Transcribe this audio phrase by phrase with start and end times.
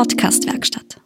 [0.00, 0.98] Podcastwerkstatt.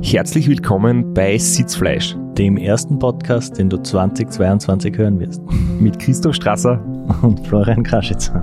[0.00, 5.42] Herzlich willkommen bei Sitzfleisch, dem ersten Podcast, den du 2022 hören wirst.
[5.78, 6.82] Mit Christoph Strasser
[7.20, 8.42] und Florian Kraschitzer.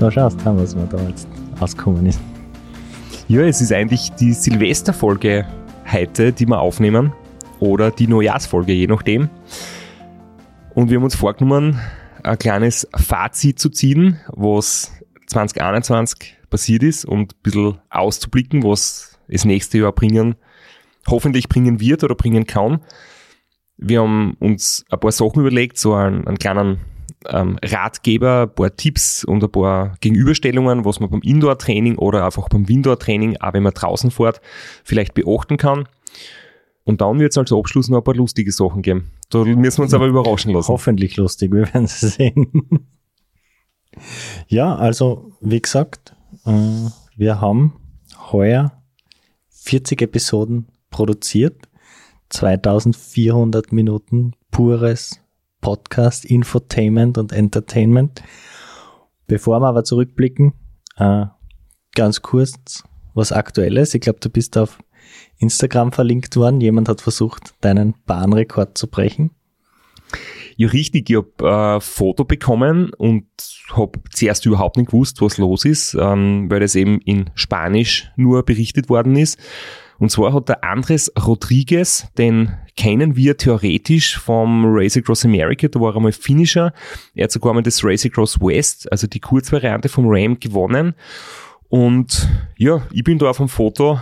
[0.00, 1.28] Da schaust du, was mir da jetzt
[1.60, 2.18] ausgekommen ist.
[3.28, 5.44] Ja, es ist eigentlich die Silvesterfolge
[5.92, 7.12] heute, die wir aufnehmen.
[7.60, 9.28] Oder die Neujahrsfolge, je nachdem.
[10.74, 11.78] Und wir haben uns vorgenommen,
[12.22, 14.92] ein kleines Fazit zu ziehen, was
[15.26, 20.36] 2021 passiert ist und ein bisschen auszublicken, was das nächste Jahr bringen,
[21.06, 22.80] hoffentlich bringen wird oder bringen kann.
[23.76, 26.80] Wir haben uns ein paar Sachen überlegt, so einen, einen kleinen
[27.26, 32.48] ähm, Ratgeber, ein paar Tipps und ein paar Gegenüberstellungen, was man beim Indoor-Training oder einfach
[32.48, 34.40] beim Windoor-Training, auch wenn man draußen fährt,
[34.84, 35.88] vielleicht beachten kann.
[36.88, 39.10] Und dann wird es als Abschluss noch ein paar lustige Sachen geben.
[39.28, 40.68] Da müssen wir uns aber überraschen lassen.
[40.68, 42.88] Hoffentlich lustig, wir werden es sehen.
[44.46, 47.74] ja, also wie gesagt, äh, wir haben
[48.32, 48.72] heuer
[49.50, 51.68] 40 Episoden produziert,
[52.30, 55.20] 2400 Minuten pures
[55.60, 58.22] Podcast, Infotainment und Entertainment.
[59.26, 60.54] Bevor wir aber zurückblicken,
[60.96, 61.26] äh,
[61.94, 63.92] ganz kurz was Aktuelles.
[63.92, 64.78] Ich glaube, du bist auf
[65.38, 66.60] Instagram verlinkt worden.
[66.60, 69.30] Jemand hat versucht, deinen Bahnrekord zu brechen.
[70.56, 71.08] Ja, richtig.
[71.08, 73.26] Ich habe äh, ein Foto bekommen und
[73.72, 78.42] habe zuerst überhaupt nicht gewusst, was los ist, ähm, weil das eben in Spanisch nur
[78.42, 79.38] berichtet worden ist.
[79.98, 85.80] Und zwar hat der Andres Rodriguez, den kennen wir theoretisch vom Race Across America, da
[85.80, 86.72] war er einmal Finisher.
[87.14, 90.94] Er hat sogar mal das Race Across West, also die Kurzvariante vom Ram, gewonnen.
[91.68, 94.00] Und ja, ich bin da auf dem Foto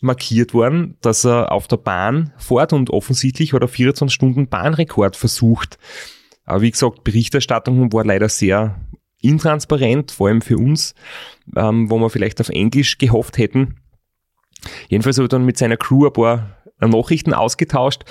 [0.00, 5.16] markiert worden, dass er auf der Bahn fährt und offensichtlich hat er 24 Stunden Bahnrekord
[5.16, 5.78] versucht.
[6.44, 8.80] Aber wie gesagt, Berichterstattung war leider sehr
[9.20, 10.94] intransparent, vor allem für uns,
[11.54, 13.76] ähm, wo wir vielleicht auf Englisch gehofft hätten.
[14.88, 18.04] Jedenfalls habe ich dann mit seiner Crew ein paar Nachrichten ausgetauscht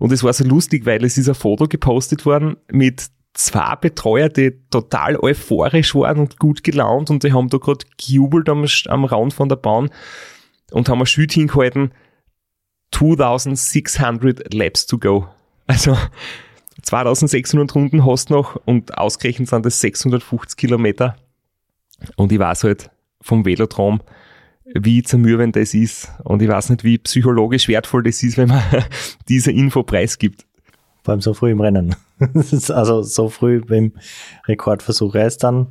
[0.00, 4.28] und es war so lustig, weil es ist ein Foto gepostet worden mit zwei Betreuer,
[4.28, 9.04] die total euphorisch waren und gut gelaunt und die haben da gerade gejubelt am, am
[9.04, 9.90] Rand von der Bahn
[10.70, 11.92] und haben ein Schild hingehalten,
[12.92, 15.28] 2600 Laps to go.
[15.66, 15.96] Also
[16.82, 21.16] 2600 Runden hast du noch und ausgerechnet sind das 650 Kilometer.
[22.16, 22.90] Und ich weiß halt
[23.20, 24.00] vom Velodrom,
[24.64, 26.10] wie zermürbend das ist.
[26.24, 28.62] Und ich weiß nicht, wie psychologisch wertvoll das ist, wenn man
[29.28, 30.44] diese Info preisgibt.
[31.02, 31.96] Vor allem so früh im Rennen.
[32.68, 33.92] also so früh beim
[34.46, 35.14] Rekordversuch.
[35.14, 35.68] Er ist dann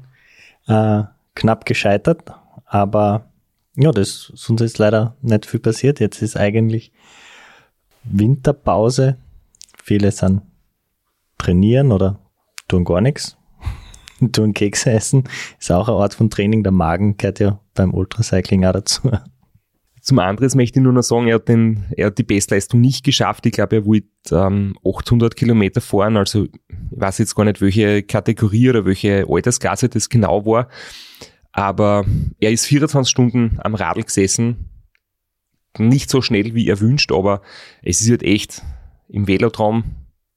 [0.67, 1.03] äh,
[1.35, 2.23] knapp gescheitert,
[2.65, 3.29] aber
[3.75, 5.99] ja, das sonst ist leider nicht viel passiert.
[5.99, 6.91] Jetzt ist eigentlich
[8.03, 9.17] Winterpause.
[9.81, 10.41] Viele sind
[11.37, 12.19] trainieren oder
[12.67, 13.37] tun gar nichts.
[14.31, 15.25] tun Kekse essen.
[15.59, 16.63] Ist auch eine Art von Training.
[16.63, 19.11] Der Magen gehört ja beim Ultracycling auch dazu.
[20.01, 23.03] Zum anderen möchte ich nur noch sagen, er hat, den, er hat die Bestleistung nicht
[23.03, 23.45] geschafft.
[23.47, 26.15] Ich glaube, er wollte ähm, 800 Kilometer fahren.
[26.15, 26.51] Also ich
[26.91, 30.69] weiß jetzt gar nicht, welche Kategorie oder welche Altersklasse das genau war.
[31.55, 32.05] Aber
[32.41, 34.69] er ist 24 Stunden am Radl gesessen.
[35.77, 37.41] Nicht so schnell, wie er wünscht, aber
[37.81, 38.61] es ist halt echt
[39.07, 39.85] im Velotraum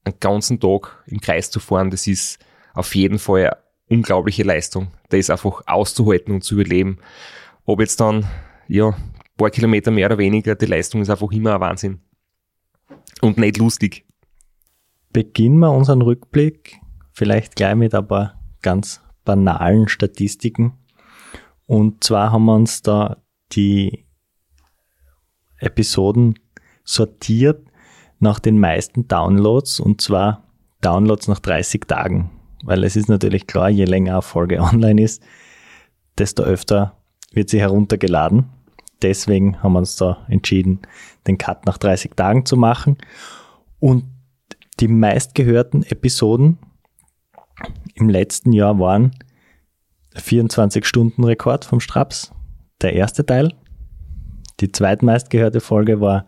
[0.05, 1.91] einen ganzen Tag im Kreis zu fahren.
[1.91, 2.39] Das ist
[2.73, 3.57] auf jeden Fall eine
[3.89, 4.91] unglaubliche Leistung.
[5.09, 6.99] Das ist einfach auszuhalten und zu überleben.
[7.65, 8.25] Ob jetzt dann,
[8.69, 8.95] ja,
[9.35, 11.99] paar Kilometer mehr oder weniger, die Leistung ist einfach immer ein Wahnsinn.
[13.19, 14.05] Und nicht lustig.
[15.11, 16.79] Beginnen wir unseren Rückblick
[17.11, 20.78] vielleicht gleich mit ein paar ganz banalen Statistiken.
[21.69, 23.17] Und zwar haben wir uns da
[23.51, 24.07] die
[25.59, 26.33] Episoden
[26.83, 27.63] sortiert
[28.17, 30.45] nach den meisten Downloads und zwar
[30.81, 32.31] Downloads nach 30 Tagen.
[32.63, 35.21] Weil es ist natürlich klar, je länger eine Folge online ist,
[36.17, 36.97] desto öfter
[37.33, 38.49] wird sie heruntergeladen.
[39.03, 40.79] Deswegen haben wir uns da entschieden,
[41.27, 42.97] den Cut nach 30 Tagen zu machen.
[43.79, 44.05] Und
[44.79, 46.57] die meistgehörten Episoden
[47.93, 49.11] im letzten Jahr waren
[50.19, 52.31] 24-Stunden-Rekord vom Straps,
[52.81, 53.53] der erste Teil.
[54.59, 56.27] Die zweitmeistgehörte Folge war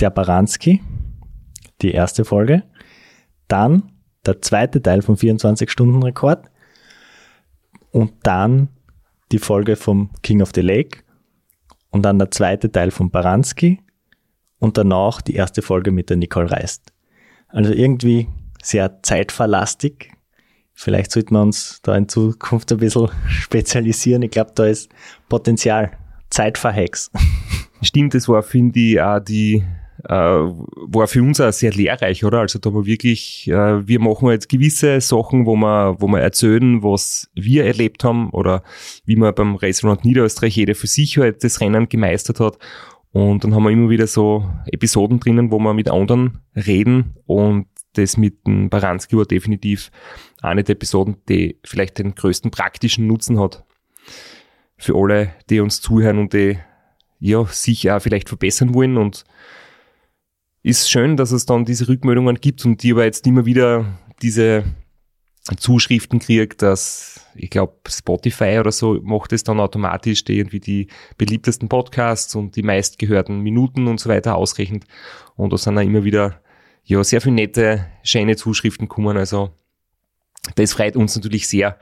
[0.00, 0.82] der Baranski,
[1.82, 2.62] die erste Folge.
[3.48, 3.92] Dann
[4.26, 6.50] der zweite Teil vom 24-Stunden-Rekord.
[7.90, 8.68] Und dann
[9.32, 11.00] die Folge vom King of the Lake.
[11.90, 13.80] Und dann der zweite Teil von Baranski.
[14.58, 16.92] Und danach die erste Folge mit der Nicole Reist.
[17.48, 18.28] Also irgendwie
[18.62, 20.10] sehr zeitverlastig,
[20.74, 24.22] Vielleicht sollten wir uns da in Zukunft ein bisschen spezialisieren.
[24.22, 24.90] Ich glaube, da ist
[25.28, 25.92] Potenzial.
[26.30, 27.12] Zeit Hacks.
[27.80, 29.62] Stimmt, das war, finde ich, auch die
[30.08, 32.40] äh, war für uns auch sehr lehrreich, oder?
[32.40, 36.82] Also da war wirklich, äh, wir machen jetzt gewisse Sachen, wo wir, wo wir erzählen,
[36.82, 38.62] was wir erlebt haben oder
[39.04, 42.58] wie man beim Restaurant Niederösterreich jeder für sich halt das Rennen gemeistert hat.
[43.12, 47.66] Und dann haben wir immer wieder so Episoden drinnen, wo wir mit anderen reden und
[47.94, 49.90] das mit dem Baranski war definitiv
[50.42, 53.64] eine der Episoden, die vielleicht den größten praktischen Nutzen hat.
[54.76, 56.58] Für alle, die uns zuhören und die
[57.20, 59.24] ja, sich auch vielleicht verbessern wollen und
[60.62, 63.86] ist schön, dass es dann diese Rückmeldungen gibt und die aber jetzt immer wieder
[64.22, 64.64] diese
[65.58, 70.88] Zuschriften kriegt, dass ich glaube Spotify oder so macht es dann automatisch, die irgendwie die
[71.18, 74.84] beliebtesten Podcasts und die meistgehörten Minuten und so weiter ausrechnet.
[75.36, 76.40] Und da sind dann immer wieder
[76.84, 79.16] ja sehr viele nette, schöne Zuschriften kommen.
[79.16, 79.50] Also
[80.54, 81.78] das freut uns natürlich sehr,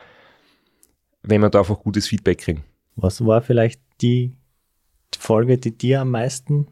[1.22, 2.64] wenn wir da einfach gutes Feedback kriegen.
[2.96, 4.36] Was war vielleicht die
[5.16, 6.68] Folge, die dir am meisten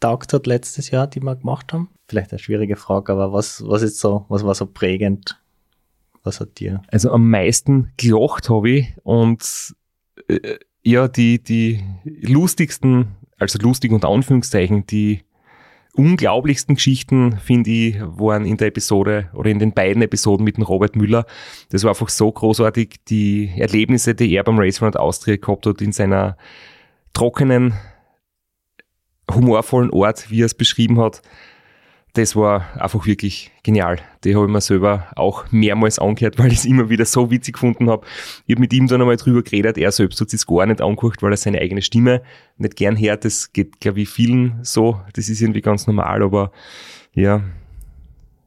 [0.00, 1.88] taugt hat letztes Jahr, die wir gemacht haben?
[2.08, 5.40] Vielleicht eine schwierige Frage, aber was, was ist so, was war so prägend?
[6.22, 6.82] Was hat dir?
[6.88, 9.74] Also am meisten gelacht habe ich und
[10.28, 15.22] äh, ja, die, die lustigsten, also lustig und Anführungszeichen, die
[15.94, 20.64] unglaublichsten Geschichten, finde ich, waren in der Episode oder in den beiden Episoden mit dem
[20.64, 21.24] Robert Müller.
[21.70, 25.80] Das war einfach so großartig, die Erlebnisse, die er beim Race Run Austria gehabt hat
[25.80, 26.36] in seiner
[27.12, 27.74] trockenen,
[29.32, 31.22] humorvollen Ort, wie er es beschrieben hat.
[32.14, 33.98] Das war einfach wirklich genial.
[34.22, 37.54] Die habe ich mir selber auch mehrmals angehört, weil ich es immer wieder so witzig
[37.54, 38.06] gefunden habe.
[38.46, 39.78] Ich habe mit ihm dann einmal drüber geredet.
[39.78, 42.22] Er selbst hat es gar nicht angeguckt, weil er seine eigene Stimme
[42.56, 43.24] nicht gern hört.
[43.24, 45.00] Das geht, glaube ich, vielen so.
[45.14, 46.52] Das ist irgendwie ganz normal, aber
[47.12, 47.42] ja,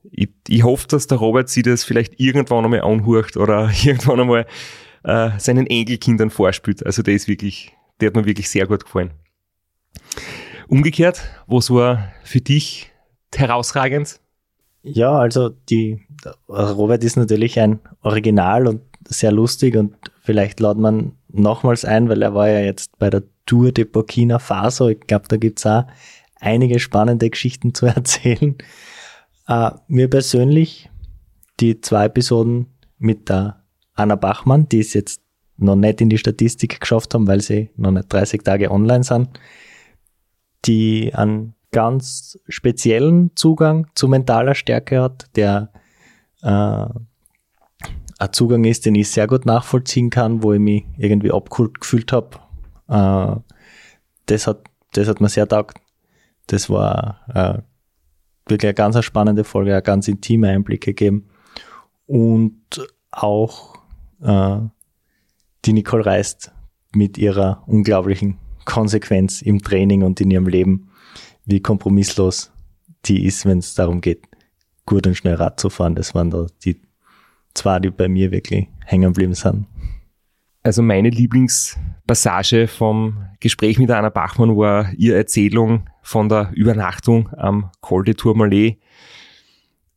[0.10, 4.46] ich, ich hoffe, dass der Robert sich das vielleicht irgendwann einmal anhört oder irgendwann einmal
[5.04, 6.86] äh, seinen Enkelkindern vorspielt.
[6.86, 9.12] Also der ist wirklich der hat mir wirklich sehr gut gefallen.
[10.68, 12.92] Umgekehrt, was war für dich
[13.35, 14.19] herausragend?
[14.83, 16.01] Ja, also die
[16.47, 22.21] Robert ist natürlich ein Original und sehr lustig und vielleicht laut man nochmals ein, weil
[22.21, 24.89] er war ja jetzt bei der Tour de Burkina Faso.
[24.89, 25.85] Ich glaube, da gibt es auch
[26.35, 28.56] einige spannende Geschichten zu erzählen.
[29.50, 30.89] Uh, mir persönlich
[31.59, 33.63] die zwei Episoden mit der
[33.94, 35.21] Anna Bachmann, die ist jetzt
[35.57, 39.39] noch nicht in die Statistik geschafft haben, weil sie noch nicht 30 Tage online sind,
[40.65, 45.71] die einen ganz speziellen Zugang zu mentaler Stärke hat, der
[46.41, 51.79] äh, ein Zugang ist, den ich sehr gut nachvollziehen kann, wo ich mich irgendwie abgeholt
[51.79, 52.39] gefühlt habe.
[52.88, 53.39] Äh,
[54.25, 54.62] das, hat,
[54.94, 55.77] das hat mir sehr taugt.
[56.47, 57.62] Das war äh,
[58.50, 61.30] wirklich eine ganz spannende Folge, eine ganz intime Einblicke gegeben.
[62.07, 63.75] Und auch
[64.23, 64.62] äh,
[65.65, 66.51] die Nicole Reist
[66.91, 70.87] mit ihrer unglaublichen Konsequenz im Training und in ihrem Leben,
[71.47, 72.51] wie kompromisslos
[73.05, 74.21] die ist, wenn es darum geht,
[74.85, 75.95] gut und schnell Rad zu fahren.
[75.95, 76.79] Das waren da die
[77.55, 79.65] zwei, die bei mir wirklich hängen geblieben sind.
[80.61, 87.71] Also meine Lieblingspassage vom Gespräch mit Anna Bachmann war ihre Erzählung von der Übernachtung am
[87.81, 88.77] Col de Tourmalet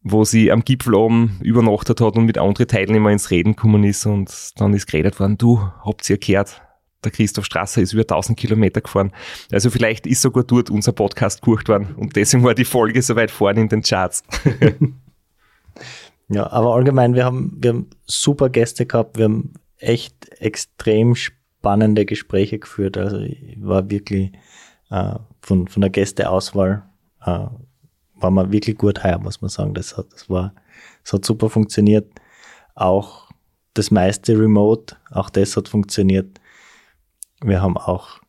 [0.03, 4.07] wo sie am Gipfel oben übernachtet hat und mit anderen Teilnehmern ins Reden gekommen ist
[4.07, 6.63] und dann ist geredet worden, du, habt ihr gehört,
[7.05, 9.13] der Christoph Strasser ist über 1000 Kilometer gefahren.
[9.51, 13.17] Also vielleicht ist sogar dort unser Podcast geguckt worden und deswegen war die Folge so
[13.17, 14.23] weit vorne in den Charts.
[16.29, 22.05] ja, aber allgemein, wir haben, wir haben super Gäste gehabt, wir haben echt extrem spannende
[22.05, 22.99] Gespräche geführt.
[22.99, 24.33] Also ich war wirklich
[24.91, 26.83] äh, von, von der Gästeauswahl
[27.25, 27.47] äh,
[28.23, 29.75] war man wirklich gut heuer, muss man sagen.
[29.75, 30.55] Das hat, das war,
[31.03, 32.11] das hat super funktioniert.
[32.75, 33.31] Auch
[33.75, 36.40] das meiste Remote, auch das hat funktioniert.
[37.43, 38.21] Wir haben auch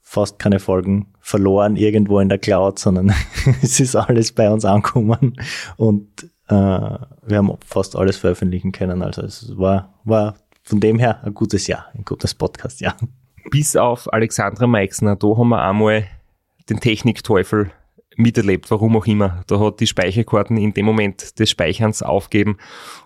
[0.00, 3.14] fast keine Folgen verloren irgendwo in der Cloud, sondern
[3.62, 5.36] es ist alles bei uns angekommen
[5.76, 6.08] und
[6.48, 9.02] äh, wir haben fast alles veröffentlichen können.
[9.02, 12.96] Also es war, war von dem her ein gutes Jahr, ein gutes Podcast-Jahr.
[13.50, 16.06] Bis auf Alexandra Meixner, da haben wir einmal
[16.68, 17.70] den Technikteufel
[18.16, 19.42] miterlebt, warum auch immer.
[19.46, 22.58] Da hat die Speicherkarten in dem Moment des Speicherns aufgeben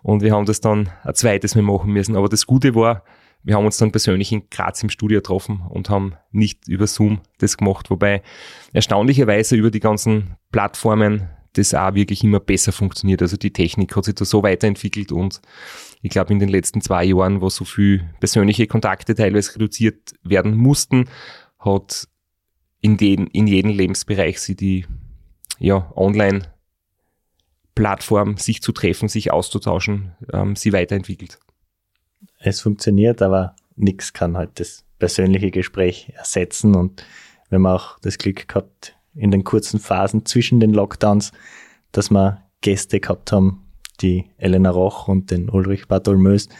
[0.02, 2.16] und wir haben das dann ein zweites Mal machen müssen.
[2.16, 3.02] Aber das Gute war,
[3.44, 7.20] wir haben uns dann persönlich in Graz im Studio getroffen und haben nicht über Zoom
[7.38, 8.22] das gemacht, wobei
[8.72, 13.20] erstaunlicherweise über die ganzen Plattformen das auch wirklich immer besser funktioniert.
[13.22, 15.42] Also die Technik hat sich da so weiterentwickelt und
[16.02, 20.56] ich glaube in den letzten zwei Jahren, wo so viel persönliche Kontakte teilweise reduziert werden
[20.56, 21.08] mussten,
[21.58, 22.08] hat
[22.80, 24.86] in, den, in jedem Lebensbereich sie die
[25.58, 31.38] ja, Online-Plattform, sich zu treffen, sich auszutauschen, ähm, sie weiterentwickelt.
[32.46, 37.04] Es funktioniert, aber nichts kann halt das persönliche Gespräch ersetzen und
[37.48, 41.32] wir haben auch das Glück gehabt, in den kurzen Phasen zwischen den Lockdowns,
[41.90, 43.64] dass wir Gäste gehabt haben,
[44.02, 46.50] die Elena Roch und den Ulrich Bartholmös,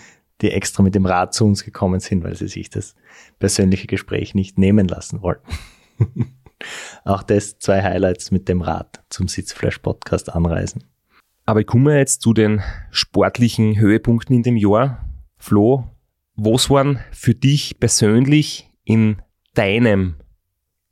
[0.41, 2.95] die extra mit dem Rad zu uns gekommen sind, weil sie sich das
[3.39, 5.53] persönliche Gespräch nicht nehmen lassen wollten.
[7.05, 10.85] Auch das zwei Highlights mit dem Rad zum Sitzflash Podcast anreisen.
[11.45, 15.05] Aber ich komme jetzt zu den sportlichen Höhepunkten in dem Jahr.
[15.45, 15.85] Flo,
[16.37, 19.21] was waren für dich persönlich in
[19.53, 20.15] deinem,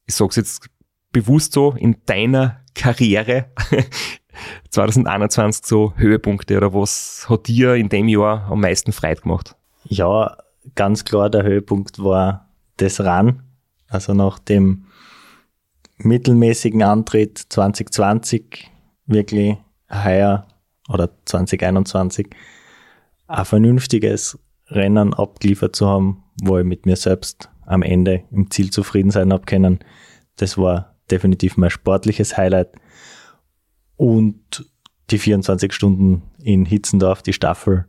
[0.05, 0.69] ich sag's jetzt
[1.11, 3.47] bewusst so, in deiner Karriere
[4.69, 9.57] 2021 so Höhepunkte oder was hat dir in dem Jahr am meisten Freude gemacht?
[9.85, 10.37] Ja,
[10.75, 13.43] ganz klar der Höhepunkt war das RAN.
[13.89, 14.85] Also nach dem
[15.97, 18.71] mittelmäßigen Antritt 2020
[19.07, 19.57] wirklich
[19.91, 20.47] heuer
[20.91, 22.29] oder 2021
[23.33, 28.71] ein vernünftiges Rennen abgeliefert zu haben, wo ich mit mir selbst am Ende im Ziel
[28.71, 29.81] zufrieden sein habe können.
[30.37, 32.71] Das war definitiv mein sportliches Highlight.
[33.97, 34.71] Und
[35.11, 37.87] die 24 Stunden in Hitzendorf, die Staffel,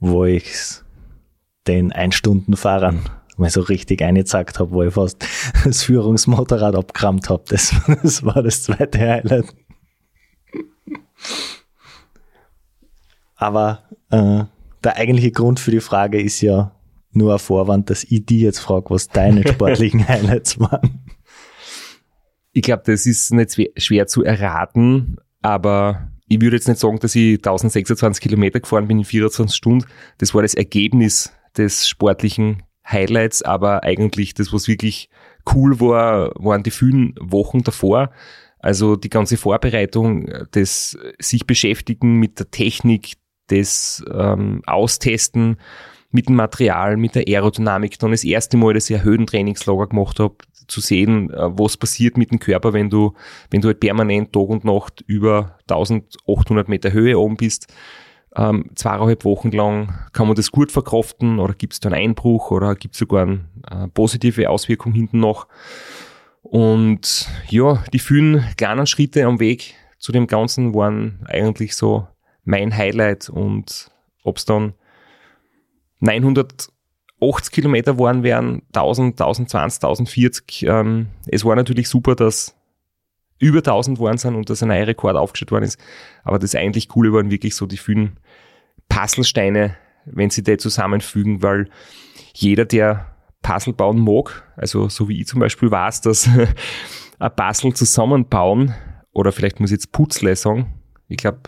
[0.00, 0.52] wo ich
[1.66, 5.26] den Ein-Stunden-Fahrern mal so richtig eingezackt habe, wo ich fast
[5.64, 7.44] das Führungsmotorrad abgerammt habe.
[7.48, 9.54] Das, das war das zweite Highlight.
[13.36, 14.44] Aber äh,
[14.84, 16.72] der eigentliche Grund für die Frage ist ja
[17.12, 21.04] nur ein Vorwand, dass ich die jetzt frage, was deine sportlichen Highlights waren.
[22.52, 27.14] Ich glaube, das ist nicht schwer zu erraten, aber ich würde jetzt nicht sagen, dass
[27.14, 29.86] ich 1026 Kilometer gefahren bin in 24 Stunden.
[30.18, 35.08] Das war das Ergebnis des sportlichen Highlights, aber eigentlich das, was wirklich
[35.52, 38.10] cool war, waren die vielen Wochen davor.
[38.58, 43.14] Also die ganze Vorbereitung, das sich beschäftigen mit der Technik,
[43.48, 45.58] das ähm, Austesten
[46.10, 50.20] mit dem Material, mit der Aerodynamik, dann das erste Mal, dass ich ein Höhentrainingslager gemacht
[50.20, 50.36] habe,
[50.68, 53.14] zu sehen, äh, was passiert mit dem Körper, wenn du,
[53.50, 57.72] wenn du halt permanent Tag und Nacht über 1800 Meter Höhe oben bist
[58.36, 62.50] ähm, zweieinhalb Wochen lang, kann man das gut verkraften oder gibt es da einen Einbruch
[62.50, 65.46] oder gibt es sogar eine äh, positive Auswirkung hinten noch.
[66.42, 72.06] Und ja, die vielen kleinen Schritte am Weg zu dem Ganzen waren eigentlich so
[72.44, 73.90] mein Highlight und
[74.22, 74.74] ob es dann
[76.00, 80.62] 980 Kilometer waren wären, 1000, 1020, 1040.
[80.68, 82.54] Ähm, es war natürlich super, dass
[83.38, 85.78] über 1000 waren sind und dass ein neuer Rekord aufgestellt worden ist.
[86.22, 88.18] Aber das eigentlich Coole waren wirklich so die vielen
[88.88, 91.68] Puzzlesteine, wenn sie die zusammenfügen, weil
[92.34, 96.28] jeder, der Puzzle bauen mag, also so wie ich zum Beispiel weiß, dass
[97.18, 98.74] ein Puzzle zusammenbauen,
[99.12, 100.74] oder vielleicht muss ich jetzt Putzle sagen,
[101.08, 101.40] ich glaube,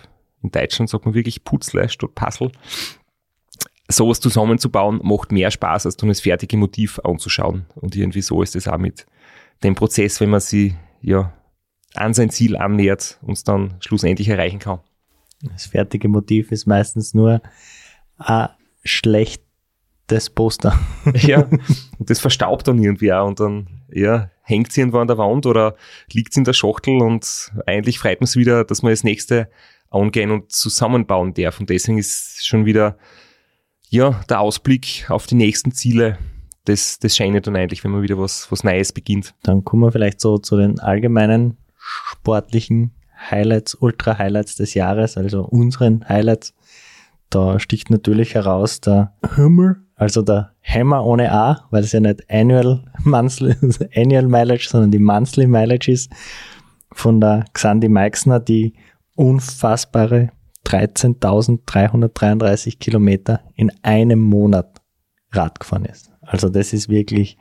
[0.42, 2.52] in Deutschland sagt man wirklich Putzle statt Puzzle,
[3.88, 7.66] sowas zusammenzubauen macht mehr Spaß, als dann das fertige Motiv anzuschauen.
[7.74, 9.06] Und irgendwie so ist es auch mit
[9.62, 11.32] dem Prozess, wenn man sie ja
[11.94, 14.80] an sein Ziel annähert und es dann schlussendlich erreichen kann.
[15.42, 17.40] Das fertige Motiv ist meistens nur
[18.18, 18.48] ein
[18.84, 20.78] schlechtes Poster.
[21.14, 21.42] ja,
[21.98, 25.46] und das verstaubt dann irgendwie auch und dann ja, hängt sie irgendwo an der Wand
[25.46, 25.76] oder
[26.10, 29.48] liegt sie in der Schachtel und eigentlich freut man sich wieder, dass man das nächste
[29.96, 31.60] angehen und zusammenbauen darf.
[31.60, 32.96] Und deswegen ist schon wieder
[33.88, 36.18] ja, der Ausblick auf die nächsten Ziele
[36.66, 39.34] das, das scheint dann eigentlich, wenn man wieder was, was Neues beginnt.
[39.42, 42.92] Dann kommen wir vielleicht so zu den allgemeinen sportlichen
[43.30, 46.54] Highlights, Ultra-Highlights des Jahres, also unseren Highlights.
[47.30, 52.28] Da sticht natürlich heraus der Hammer, also der Hammer ohne A, weil es ja nicht
[52.30, 53.54] Annual, Monthly,
[53.94, 56.10] Annual Mileage, sondern die Monthly Mileage ist
[56.92, 58.74] von der Xandi Meixner, die
[59.16, 60.30] unfassbare
[60.66, 64.80] 13.333 Kilometer in einem Monat
[65.32, 66.10] Rad gefahren ist.
[66.20, 67.38] Also das ist wirklich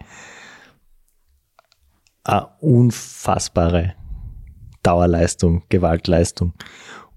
[2.23, 3.93] eine unfassbare
[4.83, 6.53] Dauerleistung, Gewaltleistung.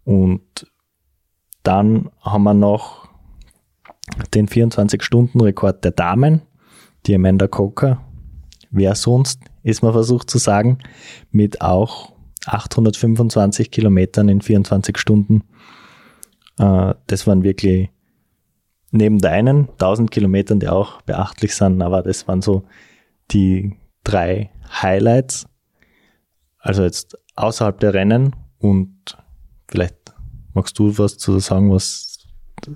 [0.04, 0.66] Und
[1.62, 3.08] dann haben wir noch
[4.34, 6.40] den 24-Stunden-Rekord der Damen,
[7.06, 8.02] die Amanda Coker.
[8.70, 10.78] Wer sonst, ist man versucht zu sagen,
[11.30, 12.12] mit auch
[12.46, 15.44] 825 Kilometern in 24 Stunden.
[16.58, 17.90] Äh, das waren wirklich
[18.90, 22.64] neben deinen 1000 Kilometern, die auch beachtlich sind, aber das waren so
[23.30, 25.46] die drei Highlights.
[26.58, 29.16] Also jetzt außerhalb der Rennen und
[29.68, 29.96] vielleicht
[30.54, 32.18] magst du was zu sagen, was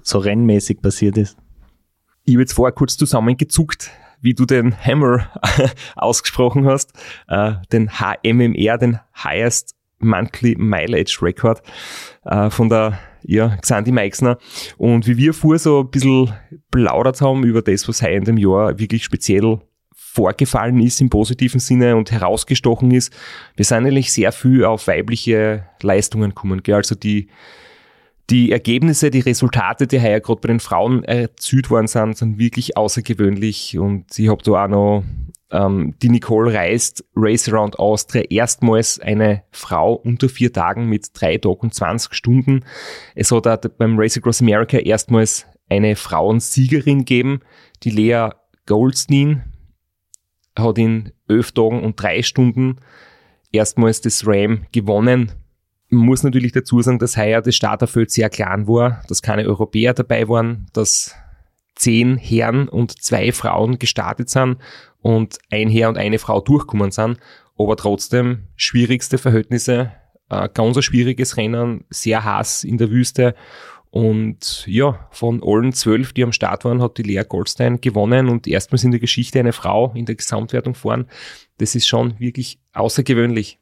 [0.02, 1.36] so rennmäßig passiert ist?
[2.24, 3.90] Ich habe jetzt vorher kurz zusammengezuckt,
[4.22, 5.28] wie du den Hammer
[5.96, 6.92] ausgesprochen hast,
[7.28, 11.62] äh, den HMMR, den Highest Monthly Mileage Record
[12.24, 14.38] äh, von der ja, Xanti Meixner.
[14.78, 16.32] Und wie wir vorher so ein bisschen
[16.70, 19.60] plaudert haben über das, was heuer in dem Jahr wirklich speziell
[19.94, 23.12] vorgefallen ist im positiven Sinne und herausgestochen ist.
[23.56, 26.62] Wir sind eigentlich sehr viel auf weibliche Leistungen gekommen.
[26.62, 26.74] Gell?
[26.74, 27.28] Also die,
[28.30, 32.76] die Ergebnisse, die Resultate, die heuer gerade bei den Frauen erzielt worden sind, sind wirklich
[32.76, 33.78] außergewöhnlich.
[33.78, 35.04] Und ich habe da auch noch
[35.50, 41.38] ähm, die Nicole reist Race Around Austria erstmals eine Frau unter vier Tagen mit drei
[41.38, 42.64] Tagen und 20 Stunden.
[43.14, 47.40] Es hat auch beim Race Across America erstmals eine Frauensiegerin gegeben,
[47.82, 48.30] die Lea
[48.66, 49.44] Goldstein
[50.58, 52.76] hat in elf Tagen und drei Stunden
[53.52, 55.32] erstmals das Ram gewonnen.
[55.94, 60.26] Muss natürlich dazu sagen, dass heuer das Starterfeld sehr klein war, dass keine Europäer dabei
[60.26, 61.14] waren, dass
[61.74, 64.56] zehn Herren und zwei Frauen gestartet sind
[65.02, 67.18] und ein Herr und eine Frau durchgekommen sind,
[67.58, 69.92] aber trotzdem schwierigste Verhältnisse,
[70.30, 73.34] äh, ganz ein schwieriges Rennen, sehr heiß in der Wüste
[73.90, 78.46] und ja, von allen zwölf, die am Start waren, hat die Lea Goldstein gewonnen und
[78.46, 81.06] erstmals in der Geschichte eine Frau in der Gesamtwertung fahren.
[81.58, 83.58] Das ist schon wirklich außergewöhnlich.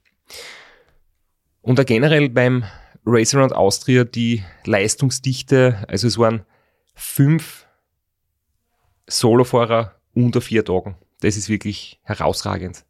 [1.62, 2.64] Und generell beim
[3.04, 6.44] Race Around Austria die Leistungsdichte, also es waren
[6.94, 7.66] fünf
[9.06, 10.96] Solofahrer unter vier Tagen.
[11.20, 12.84] Das ist wirklich herausragend.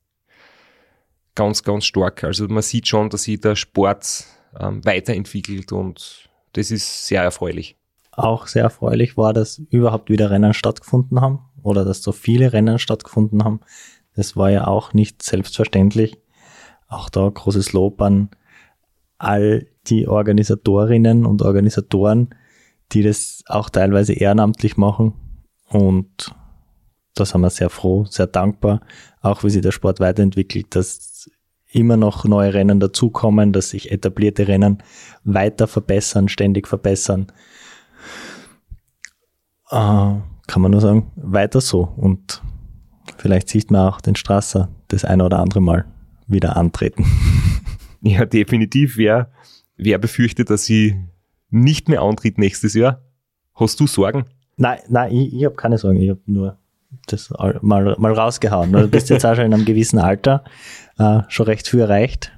[1.35, 2.25] Ganz, ganz stark.
[2.25, 4.25] Also man sieht schon, dass sich der Sport
[4.59, 7.77] ähm, weiterentwickelt und das ist sehr erfreulich.
[8.13, 12.79] Auch sehr erfreulich war, dass überhaupt wieder Rennen stattgefunden haben oder dass so viele Rennen
[12.79, 13.61] stattgefunden haben.
[14.15, 16.19] Das war ja auch nicht selbstverständlich.
[16.89, 18.31] Auch da großes Lob an
[19.21, 22.35] all die Organisatorinnen und Organisatoren,
[22.93, 25.13] die das auch teilweise ehrenamtlich machen.
[25.69, 26.35] Und
[27.15, 28.81] da sind wir sehr froh, sehr dankbar,
[29.21, 31.31] auch wie sich der Sport weiterentwickelt, dass
[31.71, 34.83] immer noch neue Rennen dazukommen, dass sich etablierte Rennen
[35.23, 37.27] weiter verbessern, ständig verbessern.
[39.71, 39.77] Äh,
[40.47, 41.93] kann man nur sagen, weiter so.
[41.97, 42.43] Und
[43.19, 45.85] vielleicht sieht man auch den Strasser das eine oder andere Mal
[46.27, 47.05] wieder antreten.
[48.03, 48.97] Ja, definitiv.
[48.97, 49.31] Wer,
[49.77, 50.97] wer befürchtet, dass sie
[51.51, 53.03] nicht mehr antritt nächstes Jahr?
[53.55, 54.25] Hast du Sorgen?
[54.57, 56.01] Nein, nein, ich, ich habe keine Sorgen.
[56.01, 56.59] Ich habe nur
[57.07, 58.73] das mal, mal rausgehauen.
[58.73, 60.45] Du bist jetzt auch schon in einem gewissen Alter,
[60.99, 62.33] äh, schon recht viel erreicht.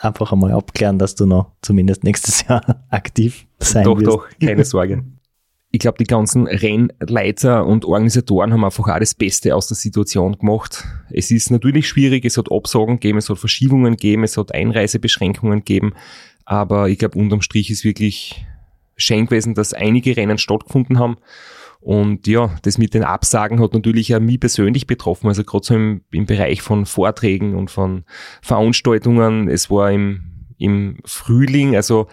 [0.00, 4.06] Einfach einmal abklären, dass du noch zumindest nächstes Jahr aktiv sein doch, wirst.
[4.06, 5.04] Doch, doch, keine Sorge.
[5.72, 10.38] Ich glaube, die ganzen Rennleiter und Organisatoren haben einfach auch das Beste aus der Situation
[10.38, 10.84] gemacht.
[11.10, 15.58] Es ist natürlich schwierig, es hat Absagen gegeben, es hat Verschiebungen gegeben, es hat Einreisebeschränkungen
[15.58, 15.94] gegeben,
[16.44, 18.46] aber ich glaube, unterm Strich ist wirklich
[18.96, 21.16] schön gewesen, dass einige Rennen stattgefunden haben
[21.86, 25.28] und ja, das mit den Absagen hat natürlich auch mich persönlich betroffen.
[25.28, 28.04] Also gerade so im, im Bereich von Vorträgen und von
[28.42, 29.48] Veranstaltungen.
[29.48, 32.08] Es war im, im Frühling, also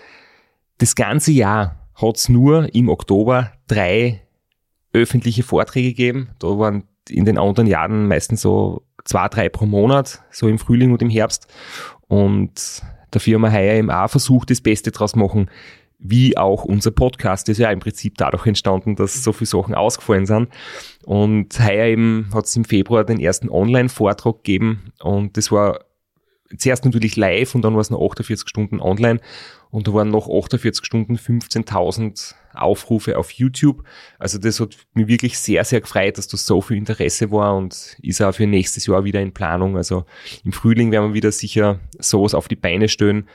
[0.78, 4.22] das ganze Jahr hat es nur im Oktober drei
[4.94, 6.30] öffentliche Vorträge gegeben.
[6.40, 10.92] Da waren in den anderen Jahren meistens so zwei, drei pro Monat, so im Frühling
[10.92, 11.48] und im Herbst.
[12.08, 12.82] Und
[13.16, 15.50] heuer eben auch versucht, das Beste draus machen
[16.04, 20.26] wie auch unser Podcast ist ja im Prinzip dadurch entstanden, dass so viele Sachen ausgefallen
[20.26, 20.50] sind.
[21.06, 25.80] Und heuer eben hat es im Februar den ersten Online-Vortrag gegeben und das war
[26.58, 29.20] zuerst natürlich live und dann war es noch 48 Stunden online
[29.72, 33.84] und da waren noch 48 Stunden 15.000 Aufrufe auf YouTube.
[34.20, 37.98] Also das hat mich wirklich sehr, sehr gefreut, dass das so viel Interesse war und
[38.02, 39.76] ist auch für nächstes Jahr wieder in Planung.
[39.78, 40.06] Also
[40.44, 43.28] im Frühling werden wir wieder sicher sowas auf die Beine stellen,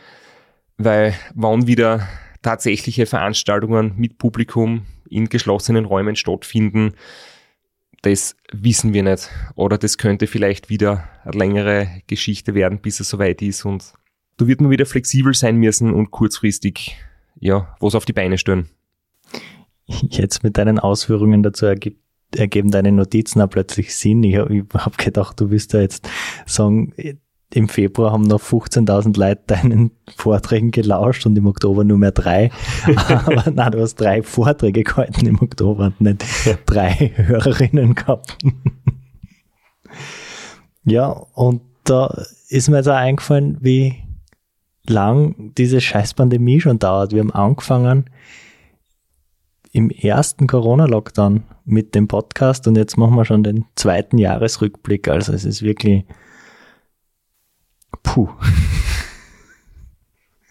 [0.76, 2.06] weil wann wieder
[2.42, 6.92] tatsächliche Veranstaltungen mit Publikum in geschlossenen Räumen stattfinden,
[8.02, 9.28] das wissen wir nicht.
[9.54, 13.64] Oder das könnte vielleicht wieder eine längere Geschichte werden, bis es soweit ist.
[13.64, 13.92] Und
[14.36, 16.96] da wird man wieder flexibel sein müssen und kurzfristig
[17.40, 18.68] ja, was auf die Beine stellen.
[19.86, 22.02] Jetzt mit deinen Ausführungen dazu ergibt,
[22.36, 24.22] ergeben deine Notizen auch plötzlich Sinn.
[24.22, 26.08] Ich habe hab gedacht, du wirst da jetzt
[26.46, 26.92] sagen,
[27.52, 32.50] im Februar haben noch 15.000 Leute deinen Vorträgen gelauscht und im Oktober nur mehr drei.
[33.08, 36.24] Aber nein, du hast drei Vorträge gehalten im Oktober und nicht
[36.66, 38.36] drei Hörerinnen gehabt.
[40.84, 43.96] ja, und da ist mir jetzt auch eingefallen, wie
[44.86, 47.12] lang diese Scheißpandemie schon dauert.
[47.12, 48.10] Wir haben angefangen
[49.72, 55.08] im ersten Corona-Lockdown mit dem Podcast und jetzt machen wir schon den zweiten Jahresrückblick.
[55.08, 56.04] Also es ist wirklich
[58.02, 58.28] Puh.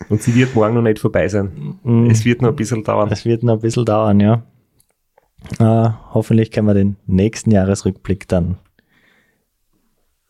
[0.10, 1.80] Und sie wird morgen noch nicht vorbei sein.
[1.84, 2.10] Mm.
[2.10, 3.10] Es wird noch ein bisschen dauern.
[3.12, 4.44] Es wird noch ein bisschen dauern, ja.
[5.60, 8.58] Äh, hoffentlich können wir den nächsten Jahresrückblick dann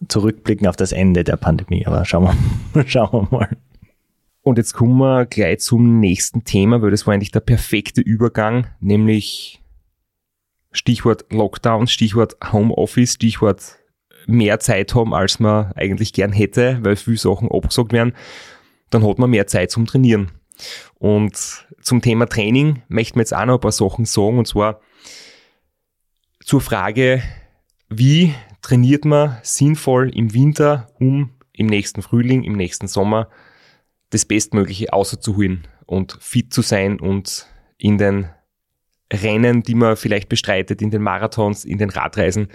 [0.08, 1.86] zurückblicken auf das Ende der Pandemie.
[1.86, 2.36] Aber schauen
[2.74, 3.58] wir, schauen wir mal.
[4.42, 8.68] Und jetzt kommen wir gleich zum nächsten Thema, weil das war eigentlich der perfekte Übergang,
[8.80, 9.62] nämlich
[10.72, 13.78] Stichwort Lockdown, Stichwort Homeoffice, Stichwort
[14.28, 18.14] mehr Zeit haben, als man eigentlich gern hätte, weil viele Sachen abgesagt werden,
[18.90, 20.32] dann hat man mehr Zeit zum Trainieren.
[20.96, 24.82] Und zum Thema Training möchte man jetzt auch noch ein paar Sachen sagen, und zwar
[26.44, 27.22] zur Frage,
[27.90, 33.30] wie trainiert man sinnvoll im Winter, um im nächsten Frühling, im nächsten Sommer
[34.10, 38.30] das Bestmögliche auszuholen und fit zu sein und in den
[39.12, 42.50] Rennen, die man vielleicht bestreitet, in den Marathons, in den Radreisen,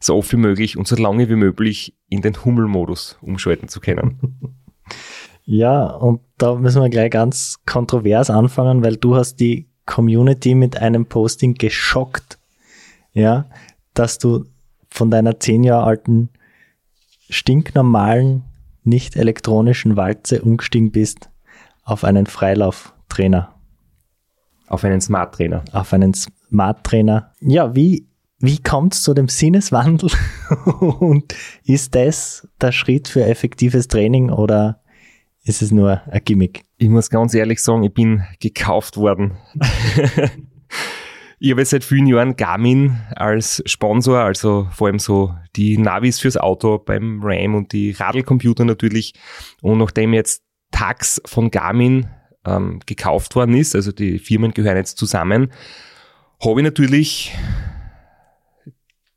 [0.00, 4.54] so oft wie möglich und so lange wie möglich in den Hummelmodus umschalten zu können.
[5.46, 10.78] Ja, und da müssen wir gleich ganz kontrovers anfangen, weil du hast die Community mit
[10.78, 12.38] einem Posting geschockt,
[13.12, 13.44] ja,
[13.92, 14.46] dass du
[14.88, 16.30] von deiner zehn Jahre alten
[17.28, 18.44] stinknormalen,
[18.84, 21.30] nicht elektronischen Walze umgestiegen bist
[21.82, 23.53] auf einen Freilauftrainer.
[24.74, 25.62] Auf einen Smart Trainer.
[25.70, 27.30] Auf einen Smart Trainer.
[27.40, 28.08] Ja, wie,
[28.40, 30.10] wie kommt es zu dem Sinneswandel?
[30.98, 31.32] Und
[31.62, 34.82] ist das der Schritt für effektives Training oder
[35.44, 36.64] ist es nur ein Gimmick?
[36.76, 39.36] Ich muss ganz ehrlich sagen, ich bin gekauft worden.
[41.38, 46.36] ich habe seit vielen Jahren Garmin als Sponsor, also vor allem so die Navis fürs
[46.36, 49.14] Auto beim RAM und die Radlcomputer natürlich.
[49.62, 52.08] Und nachdem jetzt Tax von Garmin
[52.44, 55.52] ähm, gekauft worden ist, also die Firmen gehören jetzt zusammen,
[56.42, 57.34] habe ich natürlich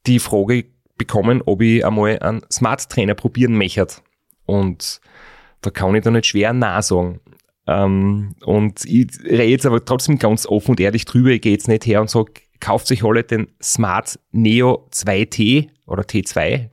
[0.05, 0.65] die Frage
[0.97, 3.87] bekommen, ob ich einmal einen Smart Trainer probieren möchte.
[4.45, 5.01] Und
[5.61, 7.19] da kann ich da nicht schwer Nein sagen.
[7.67, 11.29] Ähm, und ich rede jetzt aber trotzdem ganz offen und ehrlich drüber.
[11.29, 16.03] Ich gehe jetzt nicht her und sage, kauft sich alle den Smart Neo 2T oder
[16.03, 16.69] T2.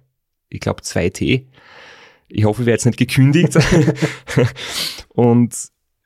[0.48, 1.46] Ich glaube 2T.
[2.28, 3.58] Ich hoffe, ich werde jetzt nicht gekündigt.
[5.08, 5.54] und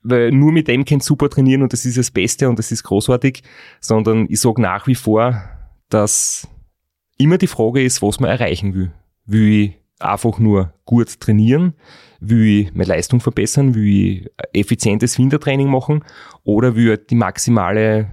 [0.02, 2.82] weil nur mit dem könnt super trainieren und das ist das Beste und das ist
[2.84, 3.42] großartig,
[3.80, 5.42] sondern ich sage nach wie vor,
[5.88, 6.48] dass
[7.18, 8.92] immer die Frage ist, was man erreichen will.
[9.26, 11.74] Will ich einfach nur gut trainieren?
[12.20, 13.74] Will ich meine Leistung verbessern?
[13.74, 16.04] Will ich effizientes Wintertraining machen?
[16.44, 18.08] Oder will ich die maximale,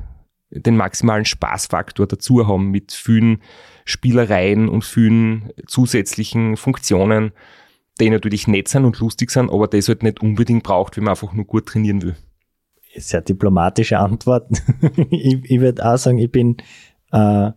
[0.49, 3.41] den maximalen Spaßfaktor dazu haben mit vielen
[3.85, 7.31] Spielereien und vielen zusätzlichen Funktionen,
[7.99, 11.11] die natürlich nett sind und lustig sind, aber das halt nicht unbedingt braucht, wenn man
[11.11, 12.15] einfach nur gut trainieren will.
[12.97, 14.49] Sehr diplomatische Antwort.
[15.09, 16.57] ich, ich würde auch sagen, ich bin
[17.11, 17.51] äh,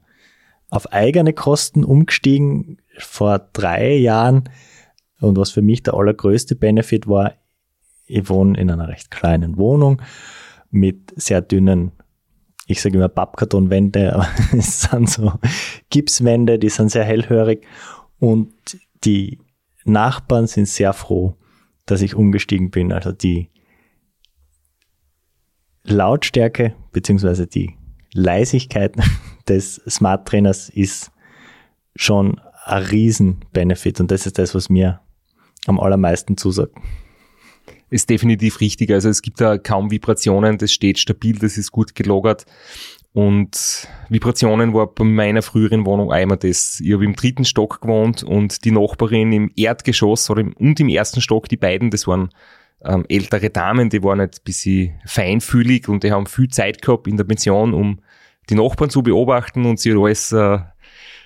[0.71, 4.49] auf eigene Kosten umgestiegen vor drei Jahren.
[5.21, 7.35] Und was für mich der allergrößte Benefit war,
[8.07, 10.03] ich wohne in einer recht kleinen Wohnung
[10.71, 11.93] mit sehr dünnen,
[12.67, 15.33] ich sage immer Pappkartonwände, aber es sind so
[15.91, 17.67] Gipswände, die sind sehr hellhörig
[18.19, 18.53] und
[19.05, 19.39] die
[19.89, 21.37] Nachbarn sind sehr froh,
[21.87, 22.93] dass ich umgestiegen bin.
[22.93, 23.49] Also die
[25.85, 27.77] Lautstärke beziehungsweise die
[28.13, 28.95] Leisigkeit
[29.49, 31.11] des Smart Trainers ist
[31.97, 35.01] schon ein Riesen-Benefit und das ist das, was mir
[35.67, 36.75] am allermeisten zusagt.
[37.91, 38.91] Ist definitiv richtig.
[38.91, 42.45] Also es gibt da kaum Vibrationen, das steht stabil, das ist gut gelagert.
[43.19, 46.79] Und Vibrationen war bei meiner früheren Wohnung einmal das.
[46.79, 50.89] Ich habe im dritten Stock gewohnt und die Nachbarin im Erdgeschoss oder im, und im
[50.89, 52.31] ersten Stock, die beiden, das waren
[52.85, 57.09] ähm, ältere Damen, die waren halt ein bisschen feinfühlig und die haben viel Zeit gehabt
[57.09, 57.99] in der Pension, um
[58.51, 60.61] die Nachbarn zu beobachten und sie alles äh,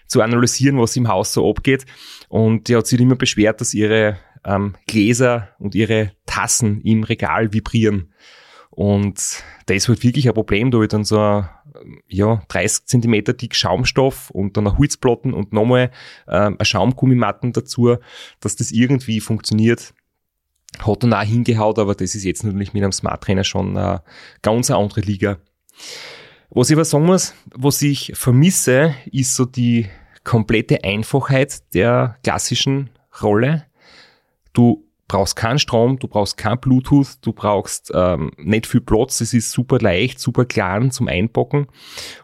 [0.07, 1.85] zu analysieren, was im Haus so abgeht.
[2.31, 7.53] Und die hat sich immer beschwert, dass ihre ähm, Gläser und ihre Tassen im Regal
[7.53, 8.15] vibrieren.
[8.75, 10.71] Und das halt wirklich ein Problem.
[10.71, 11.45] Da wird dann so
[12.09, 15.91] ja, 30 Zentimeter dick Schaumstoff und dann ein Holzplatten und nochmal
[16.27, 17.97] ähm, ein Schaumgummimatten dazu,
[18.41, 19.93] dass das irgendwie funktioniert.
[20.79, 24.03] Hat dann auch hingehaut, aber das ist jetzt natürlich mit einem Smart Trainer schon eine
[24.41, 25.39] ganz eine andere Liga.
[26.49, 29.87] Was ich aber sagen muss, was ich vermisse, ist so die
[30.25, 32.89] komplette Einfachheit der klassischen
[33.23, 33.67] Rolle.
[34.55, 39.35] Du brauchst keinen Strom, du brauchst kein Bluetooth, du brauchst ähm, nicht viel Platz, es
[39.35, 41.67] ist super leicht, super klein zum Einpacken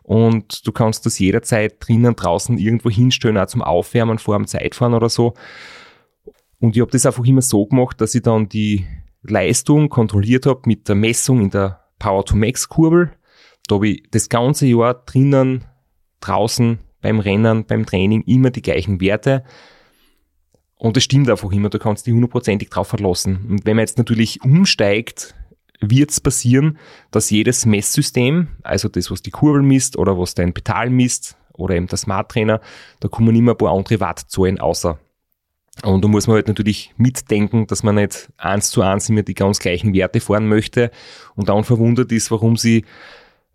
[0.02, 4.94] und du kannst das jederzeit drinnen, draußen irgendwo hinstellen, auch zum Aufwärmen vor dem Zeitfahren
[4.94, 5.34] oder so.
[6.60, 8.86] Und ich habe das einfach immer so gemacht, dass ich dann die
[9.20, 13.12] Leistung kontrolliert habe mit der Messung in der Power-to-Max-Kurbel.
[13.66, 15.66] Da habe ich das ganze Jahr drinnen,
[16.20, 19.44] draußen, beim Rennen, beim Training immer die gleichen Werte
[20.78, 23.46] und es stimmt einfach immer, du kannst dich hundertprozentig drauf verlassen.
[23.48, 25.34] Und wenn man jetzt natürlich umsteigt,
[25.80, 26.78] wird es passieren,
[27.10, 31.74] dass jedes Messsystem, also das, was die Kurbel misst oder was dein Pedal misst oder
[31.74, 32.60] eben der Smart Trainer,
[33.00, 34.98] da kommen immer ein paar andere Wattzahlen außer.
[35.84, 39.34] Und da muss man halt natürlich mitdenken, dass man nicht eins zu eins immer die
[39.34, 40.90] ganz gleichen Werte fahren möchte
[41.36, 42.84] und dann verwundert ist, warum sie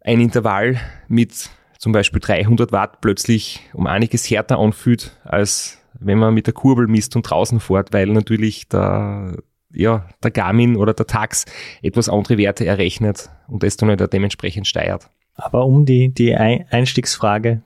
[0.02, 6.34] ein Intervall mit zum Beispiel 300 Watt plötzlich um einiges härter anfühlt als wenn man
[6.34, 9.38] mit der Kurbel misst und draußen fährt, weil natürlich der,
[9.72, 11.46] ja, der Garmin oder der Tax
[11.82, 15.10] etwas andere Werte errechnet und das dann halt dementsprechend steuert.
[15.36, 17.62] Aber um die, die Einstiegsfrage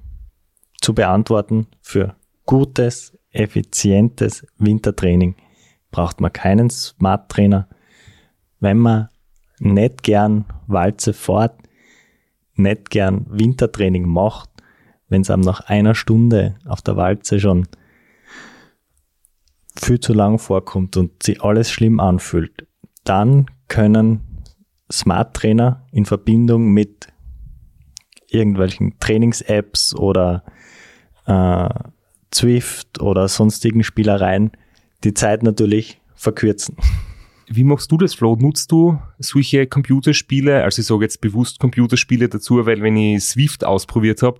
[0.79, 5.35] zu beantworten, für gutes, effizientes Wintertraining
[5.91, 7.67] braucht man keinen Smart Trainer.
[8.59, 9.09] Wenn man
[9.59, 11.55] nicht gern Walze fährt,
[12.55, 14.49] nicht gern Wintertraining macht,
[15.09, 17.67] wenn es einem nach einer Stunde auf der Walze schon
[19.79, 22.67] viel zu lang vorkommt und sich alles schlimm anfühlt,
[23.03, 24.43] dann können
[24.91, 27.07] Smart Trainer in Verbindung mit
[28.29, 30.43] irgendwelchen Trainings-Apps oder
[31.25, 31.69] äh,
[32.31, 34.51] Zwift oder sonstigen Spielereien
[35.03, 36.75] die Zeit natürlich verkürzen.
[37.47, 38.35] Wie machst du das, Flo?
[38.35, 43.63] Nutzt du solche Computerspiele, also ich sage jetzt bewusst Computerspiele dazu, weil wenn ich Swift
[43.63, 44.39] ausprobiert habe,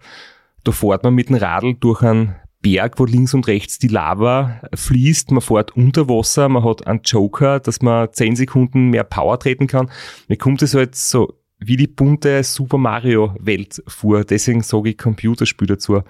[0.66, 4.62] da fährt man mit dem Radl durch einen Berg, wo links und rechts die Lava
[4.74, 9.40] fließt, man fährt unter Wasser, man hat einen Joker, dass man zehn Sekunden mehr Power
[9.40, 9.90] treten kann.
[10.28, 14.98] Mir kommt es halt so wie die bunte Super Mario Welt vor, deswegen sage ich
[14.98, 16.02] Computerspiel dazu.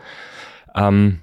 [0.76, 1.20] Ähm,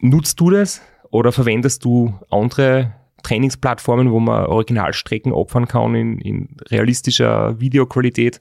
[0.00, 6.56] nutzt du das oder verwendest du andere Trainingsplattformen, wo man Originalstrecken opfern kann in, in
[6.70, 8.40] realistischer Videoqualität?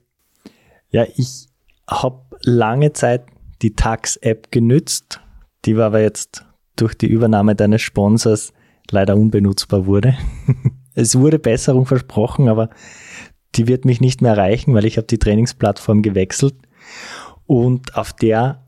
[0.89, 1.47] Ja, ich
[1.87, 3.25] habe lange Zeit
[3.61, 5.21] die Tax-App genützt,
[5.65, 8.53] die war aber jetzt durch die Übernahme deines Sponsors
[8.91, 10.15] leider unbenutzbar wurde.
[10.93, 12.69] es wurde Besserung versprochen, aber
[13.55, 16.55] die wird mich nicht mehr erreichen, weil ich habe die Trainingsplattform gewechselt
[17.45, 18.63] und auf der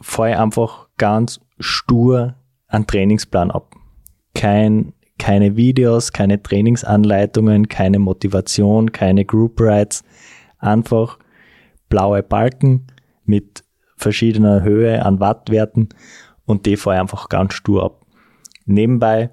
[0.00, 2.34] fahre ich einfach ganz stur
[2.66, 3.74] einen Trainingsplan ab.
[4.34, 10.02] Kein, keine Videos, keine Trainingsanleitungen, keine Motivation, keine Group Rides,
[10.58, 11.18] einfach
[11.88, 12.86] blaue Balken
[13.24, 13.62] mit
[14.02, 15.88] verschiedener Höhe an Wattwerten
[16.44, 18.06] und die fahre ich einfach ganz stur ab.
[18.66, 19.30] Nebenbei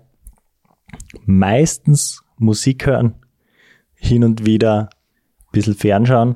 [1.26, 3.16] meistens Musik hören,
[3.94, 6.36] hin und wieder ein bisschen fernschauen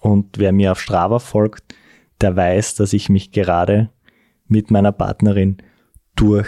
[0.00, 1.74] und wer mir auf Strava folgt,
[2.20, 3.90] der weiß, dass ich mich gerade
[4.46, 5.58] mit meiner Partnerin
[6.16, 6.46] durch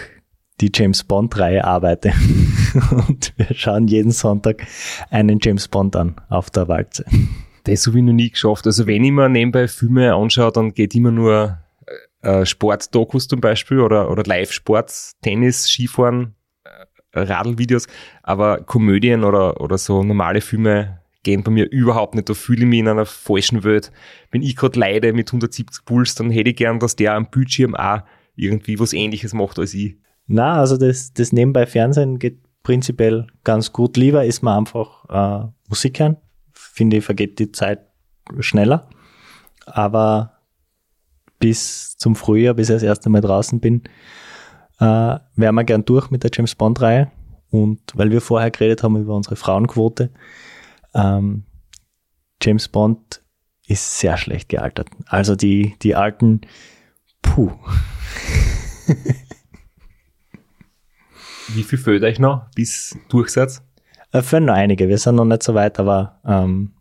[0.61, 2.12] die James Bond-Reihe arbeite.
[3.09, 4.66] und wir schauen jeden Sonntag
[5.11, 7.04] einen James Bond an auf der Walze.
[7.66, 8.66] Das habe ich noch nie geschafft.
[8.66, 11.59] Also wenn ich mir nebenbei Filme anschaue, dann geht immer nur
[12.22, 17.88] äh, Sportdokus zum Beispiel oder, oder Live-Sport, Tennis, Skifahren, äh, Radlvideos.
[18.22, 22.29] Aber Komödien oder, oder so normale Filme gehen bei mir überhaupt nicht.
[22.29, 23.90] Da fühle ich mich in einer falschen Welt.
[24.31, 27.74] Wenn ich gerade leide mit 170 Puls, dann hätte ich gern, dass der am Bildschirm
[27.74, 28.02] auch
[28.37, 29.96] irgendwie was ähnliches macht als ich.
[30.29, 33.96] Na, also das, das nebenbei Fernsehen geht prinzipiell ganz gut.
[33.96, 36.16] Lieber ist man einfach äh, Musik hören.
[36.77, 37.81] Finde ich, vergeht die Zeit
[38.41, 38.91] schneller.
[39.65, 40.35] Aber
[41.39, 43.85] bis zum Frühjahr, bis ich das erste Mal draußen bin,
[44.79, 44.85] äh,
[45.37, 47.11] wären wir gern durch mit der James Bond-Reihe.
[47.51, 50.11] Und weil wir vorher geredet haben über unsere Frauenquote,
[50.95, 51.45] ähm,
[52.43, 53.23] James Bond
[53.67, 54.91] ist sehr schlecht gealtert.
[55.07, 56.43] Also die, die alten,
[57.23, 57.53] puh.
[61.49, 63.65] Wie viel fehlt euch noch bis Durchsatz?
[64.12, 64.88] Für noch einige.
[64.88, 66.73] Wir sind noch nicht so weit, aber ähm,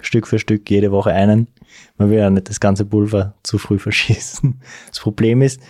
[0.00, 1.48] Stück für Stück jede Woche einen.
[1.96, 4.60] Man will ja nicht das ganze Pulver zu früh verschießen.
[4.88, 5.60] Das Problem ist,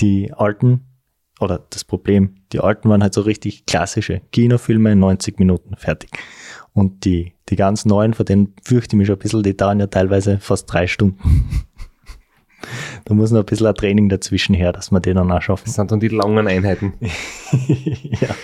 [0.00, 0.84] die alten,
[1.40, 6.10] oder das Problem, die alten waren halt so richtig klassische Kinofilme, 90 Minuten, fertig.
[6.72, 9.80] Und die, die ganz neuen, von denen fürchte ich mich schon ein bisschen, die dauern
[9.80, 11.64] ja teilweise fast drei Stunden.
[13.04, 15.64] da muss noch ein bisschen ein Training dazwischen her, dass wir den dann auch schaffen.
[15.66, 16.94] Das sind dann die langen Einheiten.
[17.00, 18.34] ja.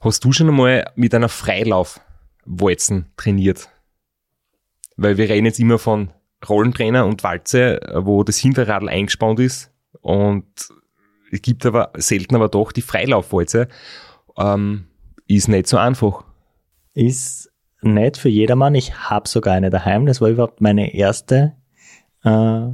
[0.00, 3.68] Hast du schon einmal mit einer Freilaufwalzen trainiert?
[4.96, 6.10] Weil wir reden jetzt immer von
[6.48, 9.70] Rollentrainer und Walze, wo das Hinterradl eingespannt ist
[10.00, 10.44] und
[11.32, 13.68] es gibt aber selten aber doch die Freilaufwalze.
[14.36, 14.86] Ähm,
[15.26, 16.24] ist nicht so einfach.
[16.92, 18.74] Ist nicht für jedermann.
[18.74, 20.04] Ich habe sogar eine daheim.
[20.04, 21.54] Das war überhaupt meine erste
[22.22, 22.68] äh,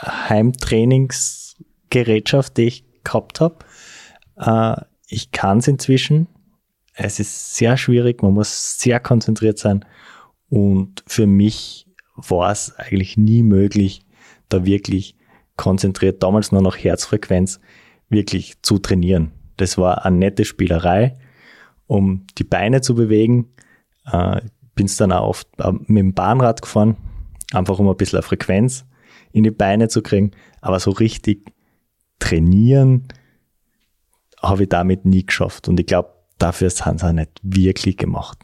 [0.00, 3.58] Heimtrainingsgerätschaft, die ich gehabt habe.
[4.36, 4.76] Äh,
[5.08, 6.28] ich kann es inzwischen.
[6.94, 9.84] Es ist sehr schwierig, man muss sehr konzentriert sein.
[10.48, 14.02] Und für mich war es eigentlich nie möglich,
[14.48, 15.16] da wirklich
[15.56, 17.60] konzentriert, damals nur noch Herzfrequenz,
[18.08, 19.32] wirklich zu trainieren.
[19.56, 21.16] Das war eine nette Spielerei,
[21.86, 23.50] um die Beine zu bewegen.
[24.10, 24.40] Äh,
[24.74, 26.96] Bin es dann auch oft äh, mit dem Bahnrad gefahren,
[27.52, 28.87] einfach um ein bisschen Frequenz
[29.32, 30.32] in die Beine zu kriegen.
[30.60, 31.52] Aber so richtig
[32.18, 33.08] trainieren
[34.40, 35.68] habe ich damit nie geschafft.
[35.68, 38.38] Und ich glaube, dafür sind sie auch nicht wirklich gemacht.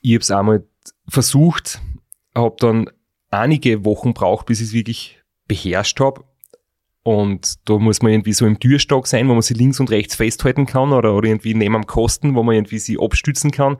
[0.00, 0.64] Ich habe es einmal
[1.08, 1.80] versucht,
[2.34, 2.90] habe dann
[3.30, 6.24] einige Wochen braucht, bis ich es wirklich beherrscht habe.
[7.04, 10.14] Und da muss man irgendwie so im Türstock sein, wo man sie links und rechts
[10.14, 13.76] festhalten kann oder, oder irgendwie neben am Kosten, wo man irgendwie sie abstützen kann.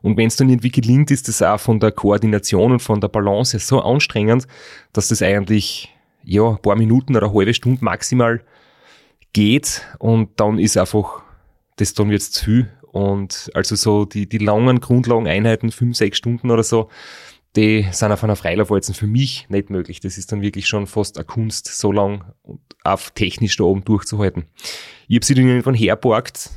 [0.00, 3.08] Und wenn es dann irgendwie gelingt, ist das auch von der Koordination und von der
[3.08, 4.46] Balance so anstrengend,
[4.92, 8.44] dass das eigentlich, ja, ein paar Minuten oder eine halbe Stunde maximal
[9.32, 11.22] geht und dann ist einfach,
[11.76, 12.68] das dann wird's zu viel.
[12.92, 16.88] Und also so die, die langen Grundlageneinheiten, fünf, sechs Stunden oder so,
[17.56, 20.00] die sind auf einer Freilaufwalzen für mich nicht möglich.
[20.00, 22.24] Das ist dann wirklich schon fast eine Kunst, so lang
[22.84, 24.44] auf technisch da oben durchzuhalten.
[25.08, 26.50] Ich habe sie dann irgendwann herborgt,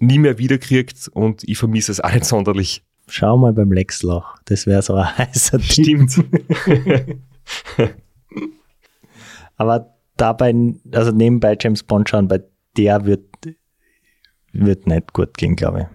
[0.00, 2.84] nie mehr wiederkriegt und ich vermisse es auch nicht sonderlich.
[3.08, 6.16] Schau mal beim Lexloch, das wäre so ein heißer Stimmt.
[9.56, 10.54] Aber dabei,
[10.92, 12.42] also nebenbei James Bond schauen, bei
[12.76, 13.24] der wird,
[14.52, 15.86] wird nicht gut gehen, glaube ich.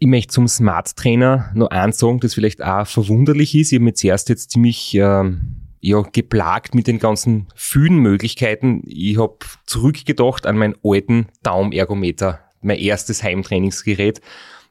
[0.00, 3.72] Ich möchte zum Smart Trainer noch eins sagen, das vielleicht auch verwunderlich ist.
[3.72, 8.82] Ich habe mich zuerst jetzt ziemlich ähm, ja, geplagt mit den ganzen vielen Möglichkeiten.
[8.86, 14.20] Ich habe zurückgedacht an meinen alten Daumergometer, mein erstes Heimtrainingsgerät.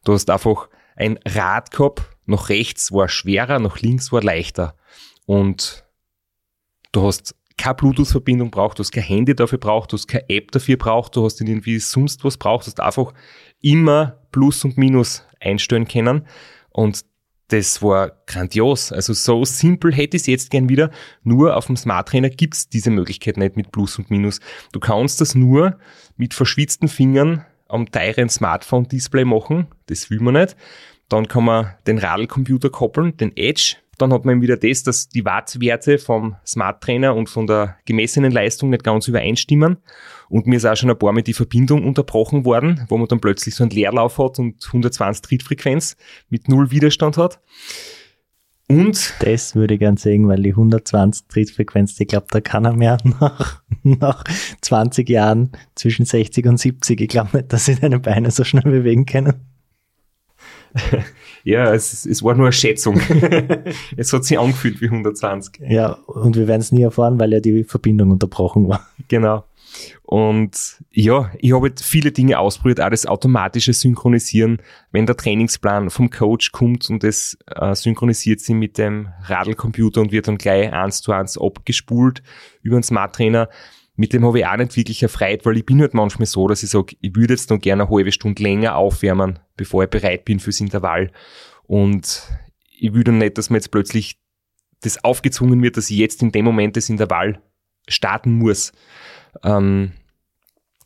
[0.06, 4.76] Du hast einfach ein Rad gehabt, nach rechts war schwerer, nach links war leichter.
[5.26, 5.86] Und
[6.94, 10.52] du hast keine Bluetooth-Verbindung braucht, du hast kein Handy dafür braucht, du hast keine App
[10.52, 13.14] dafür braucht, du hast irgendwie sonst was braucht, du hast einfach
[13.62, 16.28] immer Plus und Minus einstellen können.
[16.70, 17.04] Und
[17.50, 18.92] das war grandios.
[18.92, 20.92] Also so simpel hätte ich es jetzt gern wieder.
[21.24, 24.40] Nur auf dem Smart Trainer gibt's diese Möglichkeit nicht mit Plus und Minus.
[24.74, 25.78] Du kannst das nur
[26.18, 29.68] mit verschwitzten Fingern am teuren Smartphone-Display machen.
[29.88, 30.58] Das will man nicht.
[31.10, 35.26] Dann kann man den Radlcomputer koppeln, den Edge, dann hat man wieder das, dass die
[35.26, 39.78] Wattwerte vom Smart Trainer und von der gemessenen Leistung nicht ganz übereinstimmen.
[40.30, 43.22] Und mir ist auch schon ein paar Mal die Verbindung unterbrochen worden, wo man dann
[43.22, 45.96] plötzlich so einen Leerlauf hat und 120 Trittfrequenz
[46.30, 47.40] mit null Widerstand hat.
[48.70, 52.74] Und das würde ich gern sehen, weil die 120 Trittfrequenz, ich glaube, da kann er
[52.74, 54.24] mehr nach, nach
[54.62, 57.00] 20 Jahren zwischen 60 und 70.
[57.00, 59.36] Ich glaube nicht, dass sie deine Beine so schnell bewegen können.
[61.44, 63.00] ja, es, es war nur eine Schätzung.
[63.98, 65.62] es hat sich angefühlt wie 120.
[65.68, 68.88] Ja, und wir werden es nie erfahren, weil ja die Verbindung unterbrochen war.
[69.08, 69.44] Genau.
[70.04, 74.60] Und ja, ich habe viele Dinge ausprobiert, auch das automatische Synchronisieren,
[74.92, 80.12] wenn der Trainingsplan vom Coach kommt und das äh, synchronisiert sie mit dem Radlcomputer und
[80.12, 82.24] wird dann gleich eins zu eins abgespult
[82.62, 83.50] über den Smart Trainer
[83.98, 86.62] mit dem habe ich auch nicht wirklich erfreut, weil ich bin halt manchmal so, dass
[86.62, 90.24] ich sage, ich würde jetzt noch gerne eine halbe Stunde länger aufwärmen, bevor ich bereit
[90.24, 91.12] bin fürs Intervall.
[91.64, 92.22] Und
[92.80, 94.20] ich würde nicht, dass mir jetzt plötzlich
[94.82, 97.42] das aufgezwungen wird, dass ich jetzt in dem Moment das Intervall
[97.88, 98.72] starten muss.
[99.44, 99.94] Ähm,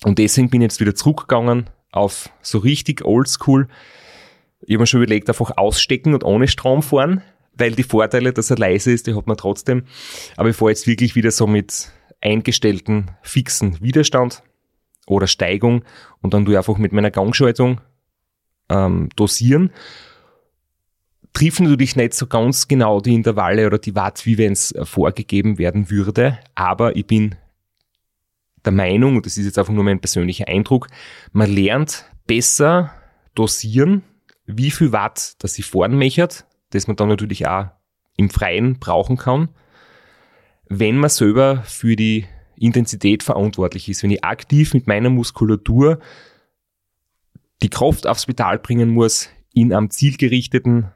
[0.06, 3.68] und deswegen bin ich jetzt wieder zurückgegangen auf so richtig oldschool.
[4.62, 7.22] Ich habe mir schon überlegt, einfach ausstecken und ohne Strom fahren,
[7.56, 9.84] weil die Vorteile, dass er leise ist, die hat man trotzdem.
[10.38, 11.92] Aber ich fahre jetzt wirklich wieder so mit
[12.22, 14.44] eingestellten fixen Widerstand
[15.08, 15.84] oder Steigung
[16.22, 17.82] und dann ich einfach mit meiner Gangschaltung
[18.70, 19.72] ähm, dosieren.
[21.34, 25.58] Triffen natürlich nicht so ganz genau die Intervalle oder die Watt, wie wenn es vorgegeben
[25.58, 27.36] werden würde, aber ich bin
[28.64, 30.88] der Meinung, und das ist jetzt einfach nur mein persönlicher Eindruck,
[31.32, 32.94] man lernt besser
[33.34, 34.04] dosieren,
[34.46, 37.68] wie viel Watt das sie fahren mechert, das man dann natürlich auch
[38.18, 39.50] im Freien brauchen kann
[40.74, 46.00] wenn man selber für die Intensität verantwortlich ist, wenn ich aktiv mit meiner Muskulatur
[47.62, 50.90] die Kraft aufs Pedal bringen muss in einem zielgerichteten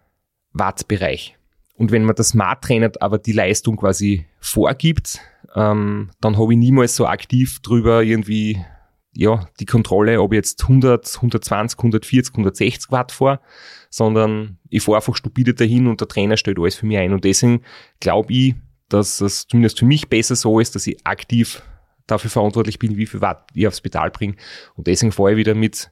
[0.54, 1.36] Wattbereich.
[1.76, 5.20] Und wenn man das Smart trainert, aber die Leistung quasi vorgibt,
[5.56, 8.64] ähm, dann habe ich niemals so aktiv drüber irgendwie
[9.12, 13.42] ja, die Kontrolle, ob ich jetzt 100, 120, 140, 160 Watt fahre,
[13.90, 17.12] sondern ich fahre einfach stupide dahin und der Trainer stellt alles für mich ein.
[17.12, 17.62] Und deswegen
[18.00, 18.56] glaube ich,
[18.90, 21.62] dass es zumindest für mich besser so ist, dass ich aktiv
[22.08, 24.36] dafür verantwortlich bin, wie viel Watt ich aufs Pedal bringe.
[24.76, 25.92] Und deswegen fahre ich wieder mit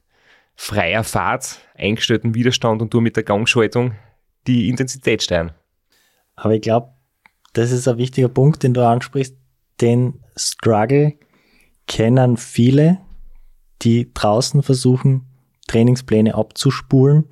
[0.54, 3.94] freier Fahrt, eingestellten Widerstand und tue mit der Gangschaltung
[4.46, 5.52] die Intensität steigern.
[6.36, 6.92] Aber ich glaube,
[7.52, 9.36] das ist ein wichtiger Punkt, den du ansprichst.
[9.80, 11.14] Den Struggle
[11.86, 12.98] kennen viele,
[13.82, 15.26] die draußen versuchen,
[15.66, 17.26] Trainingspläne abzuspulen.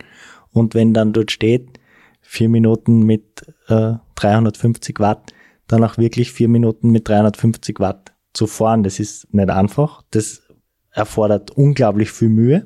[0.52, 1.80] Und wenn dann dort steht,
[2.20, 5.32] vier Minuten mit äh, 350 Watt,
[5.68, 8.82] dann auch wirklich vier Minuten mit 350 Watt zu fahren.
[8.82, 10.02] Das ist nicht einfach.
[10.10, 10.42] Das
[10.90, 12.64] erfordert unglaublich viel Mühe.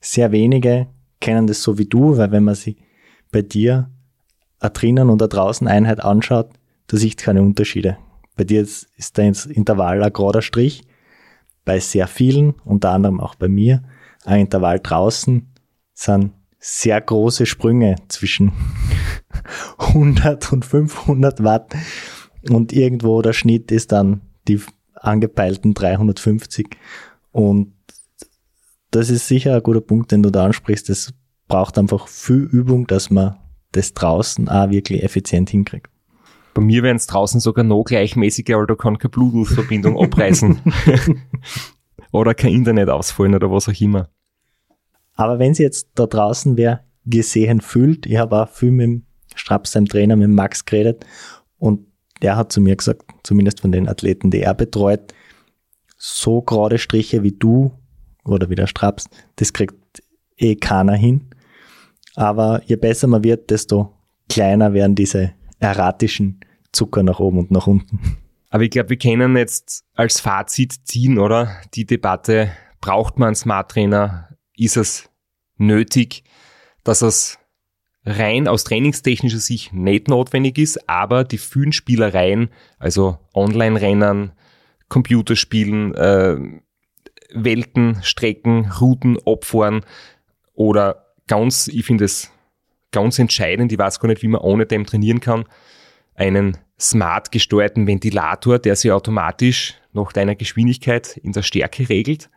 [0.00, 0.88] Sehr wenige
[1.20, 2.76] kennen das so wie du, weil wenn man sich
[3.32, 3.90] bei dir
[4.60, 6.50] eine drinnen und eine draußen Einheit anschaut,
[6.86, 7.96] da sieht keine Unterschiede.
[8.36, 10.82] Bei dir ist, der Intervall ein gerader Strich.
[11.64, 13.82] Bei sehr vielen, unter anderem auch bei mir,
[14.24, 15.50] ein Intervall draußen
[15.94, 16.32] sind
[16.66, 18.52] sehr große Sprünge zwischen
[19.76, 21.74] 100 und 500 Watt
[22.48, 24.62] und irgendwo der Schnitt ist dann die
[24.94, 26.78] angepeilten 350.
[27.32, 27.74] Und
[28.90, 30.88] das ist sicher ein guter Punkt, den du da ansprichst.
[30.88, 31.12] Es
[31.48, 33.36] braucht einfach viel Übung, dass man
[33.72, 35.90] das draußen auch wirklich effizient hinkriegt.
[36.54, 40.60] Bei mir werden es draußen sogar noch gleichmäßiger, aber da kann keine Bluetooth-Verbindung abreißen.
[42.12, 44.08] oder kein Internet ausfallen oder was auch immer.
[45.14, 49.06] Aber wenn sie jetzt da draußen wer gesehen fühlt, ich habe auch viel mit dem
[49.34, 51.04] Straps, seinem Trainer, mit Max geredet
[51.58, 51.86] und
[52.22, 55.12] der hat zu mir gesagt, zumindest von den Athleten, die er betreut,
[55.96, 57.72] so gerade Striche wie du
[58.24, 60.02] oder wie der Straps, das kriegt
[60.36, 61.30] eh keiner hin.
[62.14, 63.92] Aber je besser man wird, desto
[64.28, 66.40] kleiner werden diese erratischen
[66.72, 68.18] Zucker nach oben und nach unten.
[68.50, 71.56] Aber ich glaube, wir können jetzt als Fazit ziehen, oder?
[71.74, 72.50] Die Debatte,
[72.80, 74.28] braucht man einen Smart Trainer?
[74.56, 75.10] Ist es
[75.56, 76.24] nötig,
[76.82, 77.38] dass es
[78.04, 84.32] rein aus trainingstechnischer Sicht nicht notwendig ist, aber die vielen Spielereien, also Online-Rennen,
[84.88, 86.36] Computerspielen, äh,
[87.32, 89.84] Welten, Strecken, Routen, Abfahren
[90.52, 92.30] oder ganz, ich finde es
[92.92, 95.46] ganz entscheidend, ich weiß gar nicht, wie man ohne dem trainieren kann,
[96.14, 102.30] einen smart gesteuerten Ventilator, der sich automatisch nach deiner Geschwindigkeit in der Stärke regelt.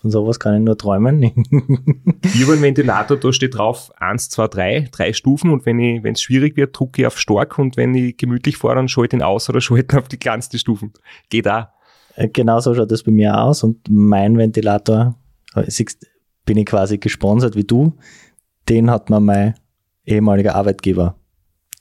[0.00, 1.22] Von sowas kann ich nur träumen.
[2.42, 6.56] habe einen Ventilator, da steht drauf 1, 2, 3, drei Stufen und wenn es schwierig
[6.56, 9.50] wird, drucke ich auf stark und wenn ich gemütlich fahre, dann schalte ich ihn aus
[9.50, 10.92] oder schalte ihn auf die kleinste Stufen.
[11.28, 11.66] Geht auch.
[12.14, 15.16] Äh, genau so schaut das bei mir aus und mein Ventilator,
[15.54, 15.84] äh,
[16.46, 17.96] bin ich quasi gesponsert wie du,
[18.68, 19.54] den hat mir mein
[20.06, 21.16] ehemaliger Arbeitgeber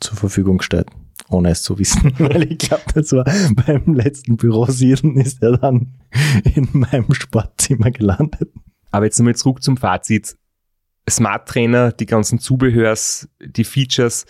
[0.02, 0.88] zur Verfügung gestellt
[1.30, 3.26] ohne es zu wissen, weil ich glaube, das war
[3.66, 5.94] beim letzten Bürosiedeln ist er dann
[6.56, 8.52] in meinem Sportzimmer gelandet.
[8.92, 10.36] Aber jetzt nochmal zurück zum Fazit.
[11.10, 14.26] Smart Trainer, die ganzen Zubehörs, die Features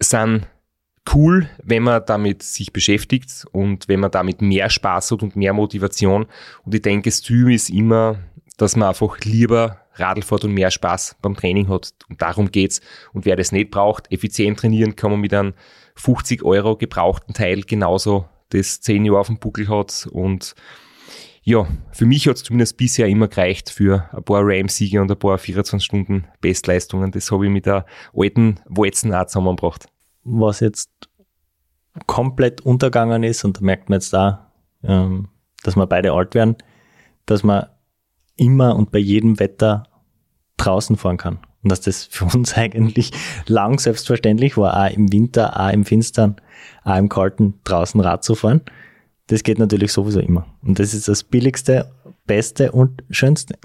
[0.00, 0.46] sind
[1.14, 5.52] cool, wenn man damit sich beschäftigt und wenn man damit mehr Spaß hat und mehr
[5.52, 6.26] Motivation.
[6.64, 8.18] Und ich denke, das Ziel ist immer,
[8.56, 11.92] dass man einfach lieber Radl fährt und mehr Spaß beim Training hat.
[12.08, 12.80] Und darum geht's.
[13.12, 15.54] Und wer das nicht braucht, effizient trainieren kann man mit einem
[15.96, 20.08] 50 Euro gebrauchten Teil genauso das 10 Jahre auf dem Buckel hat.
[20.10, 20.54] Und
[21.42, 25.18] ja, für mich hat es zumindest bisher immer gereicht für ein paar RAM-Siege und ein
[25.18, 27.10] paar 24 Stunden Bestleistungen.
[27.10, 29.86] Das habe ich mit der alten Walzen auch zusammengebracht.
[30.24, 30.90] Was jetzt
[32.06, 35.28] komplett untergegangen ist, und da merkt man jetzt da, ähm,
[35.62, 36.56] dass wir beide alt werden,
[37.24, 37.66] dass man
[38.36, 39.84] immer und bei jedem Wetter
[40.56, 41.38] draußen fahren kann.
[41.66, 43.10] Und dass das für uns eigentlich
[43.48, 46.36] lang selbstverständlich war, auch im Winter, auch im Finstern,
[46.84, 48.60] auch im Kalten draußen Rad zu fahren.
[49.26, 50.46] Das geht natürlich sowieso immer.
[50.62, 51.90] Und das ist das billigste,
[52.24, 53.58] beste und schönste.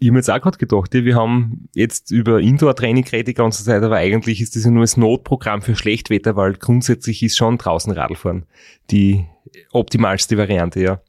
[0.00, 3.64] Ich habe mir jetzt auch gerade gedacht, wir haben jetzt über Indoor-Training geredet die ganze
[3.64, 7.56] Zeit, aber eigentlich ist das ja nur das Notprogramm für Schlechtwetter, weil grundsätzlich ist schon
[7.56, 8.44] draußen Radfahren
[8.90, 9.24] die
[9.72, 11.00] optimalste Variante, ja.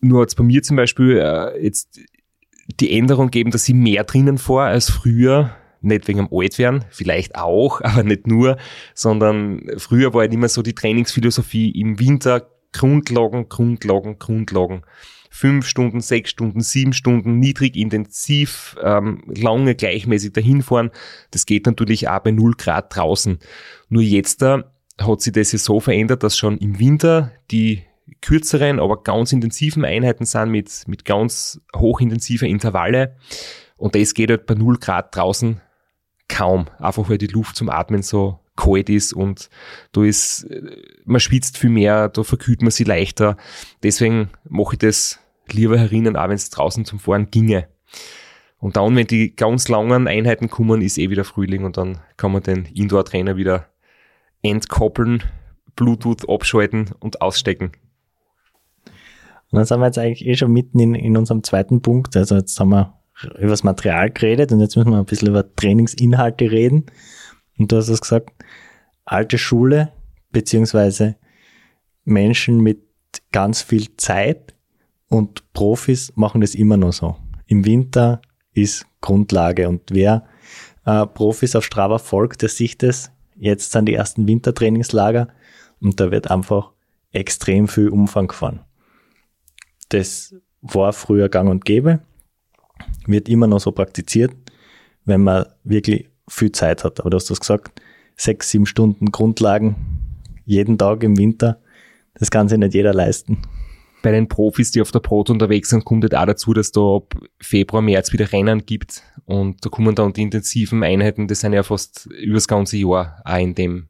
[0.00, 2.00] Nur hat bei mir zum Beispiel äh, jetzt
[2.78, 5.56] die Änderung geben, dass ich mehr drinnen vor als früher.
[5.82, 8.58] Nicht wegen dem Altwerden, vielleicht auch, aber nicht nur,
[8.94, 14.82] sondern früher war halt immer so die Trainingsphilosophie im Winter Grundlagen, Grundlagen, Grundlagen.
[15.32, 20.90] Fünf Stunden, sechs Stunden, sieben Stunden, niedrig, intensiv, ähm, lange gleichmäßig dahinfahren.
[21.30, 23.38] Das geht natürlich auch bei null Grad draußen.
[23.88, 24.64] Nur jetzt da
[24.98, 27.84] hat sich das ja so verändert, dass schon im Winter die
[28.20, 33.16] kürzeren, aber ganz intensiven Einheiten sind mit, mit ganz hochintensiver Intervalle.
[33.76, 35.60] Und das geht halt bei 0 Grad draußen
[36.28, 36.66] kaum.
[36.78, 39.48] Einfach weil die Luft zum Atmen so kalt ist und
[39.92, 40.46] da ist,
[41.04, 43.36] man schwitzt viel mehr, da verkühlt man sich leichter.
[43.82, 45.18] Deswegen mache ich das
[45.50, 47.68] lieber herinnen, auch wenn es draußen zum Fahren ginge.
[48.58, 52.32] Und dann, wenn die ganz langen Einheiten kommen, ist eh wieder Frühling und dann kann
[52.32, 53.70] man den Indoor-Trainer wieder
[54.42, 55.22] entkoppeln,
[55.76, 57.72] Bluetooth abschalten und ausstecken.
[59.50, 62.16] Und dann sind wir jetzt eigentlich eh schon mitten in, in unserem zweiten Punkt.
[62.16, 62.94] Also jetzt haben wir
[63.38, 66.86] über das Material geredet und jetzt müssen wir ein bisschen über Trainingsinhalte reden.
[67.58, 68.30] Und du hast es gesagt,
[69.04, 69.92] alte Schule,
[70.30, 71.16] beziehungsweise
[72.04, 72.82] Menschen mit
[73.32, 74.54] ganz viel Zeit
[75.08, 77.16] und Profis machen das immer noch so.
[77.46, 78.22] Im Winter
[78.52, 80.24] ist Grundlage und wer
[80.86, 83.10] äh, Profis auf Strava folgt, der sieht es.
[83.36, 85.28] Jetzt sind die ersten Wintertrainingslager
[85.80, 86.72] und da wird einfach
[87.12, 88.60] extrem viel Umfang gefahren.
[89.90, 92.00] Das war früher gang und gäbe,
[93.06, 94.32] wird immer noch so praktiziert,
[95.04, 97.00] wenn man wirklich viel Zeit hat.
[97.00, 97.80] Aber du hast das gesagt,
[98.16, 99.76] sechs, sieben Stunden Grundlagen
[100.44, 101.60] jeden Tag im Winter,
[102.14, 103.38] das kann sich nicht jeder leisten.
[104.02, 106.96] Bei den Profis, die auf der Brot unterwegs sind, kommt halt auch dazu, dass da
[106.96, 111.52] ab Februar, März wieder Rennen gibt und da kommen dann die intensiven Einheiten, das sind
[111.52, 113.88] ja fast übers ganze Jahr auch in dem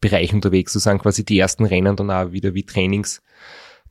[0.00, 0.72] Bereich unterwegs.
[0.72, 3.22] So sind quasi die ersten Rennen dann auch wieder wie Trainings.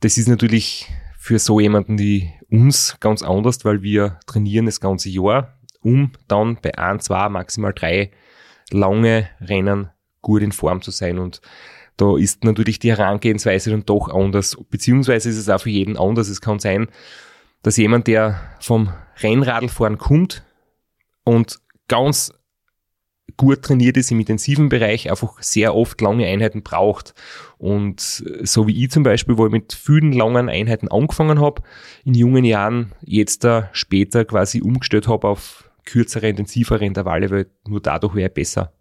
[0.00, 0.86] Das ist natürlich
[1.22, 6.56] für so jemanden wie uns ganz anders, weil wir trainieren das ganze Jahr, um dann
[6.62, 8.10] bei ein, zwei, maximal drei
[8.70, 9.90] lange Rennen
[10.22, 11.18] gut in Form zu sein.
[11.18, 11.42] Und
[11.98, 16.30] da ist natürlich die Herangehensweise dann doch anders, beziehungsweise ist es auch für jeden anders.
[16.30, 16.88] Es kann sein,
[17.62, 18.90] dass jemand, der vom
[19.22, 20.42] Rennradlfahren kommt
[21.24, 22.32] und ganz
[23.36, 27.14] gut trainiert ist im intensiven Bereich, einfach sehr oft lange Einheiten braucht.
[27.58, 31.62] Und so wie ich zum Beispiel, wo ich mit vielen langen Einheiten angefangen habe,
[32.04, 37.80] in jungen Jahren jetzt da später quasi umgestellt habe auf kürzere, intensivere Intervalle, weil nur
[37.80, 38.72] dadurch wäre besser.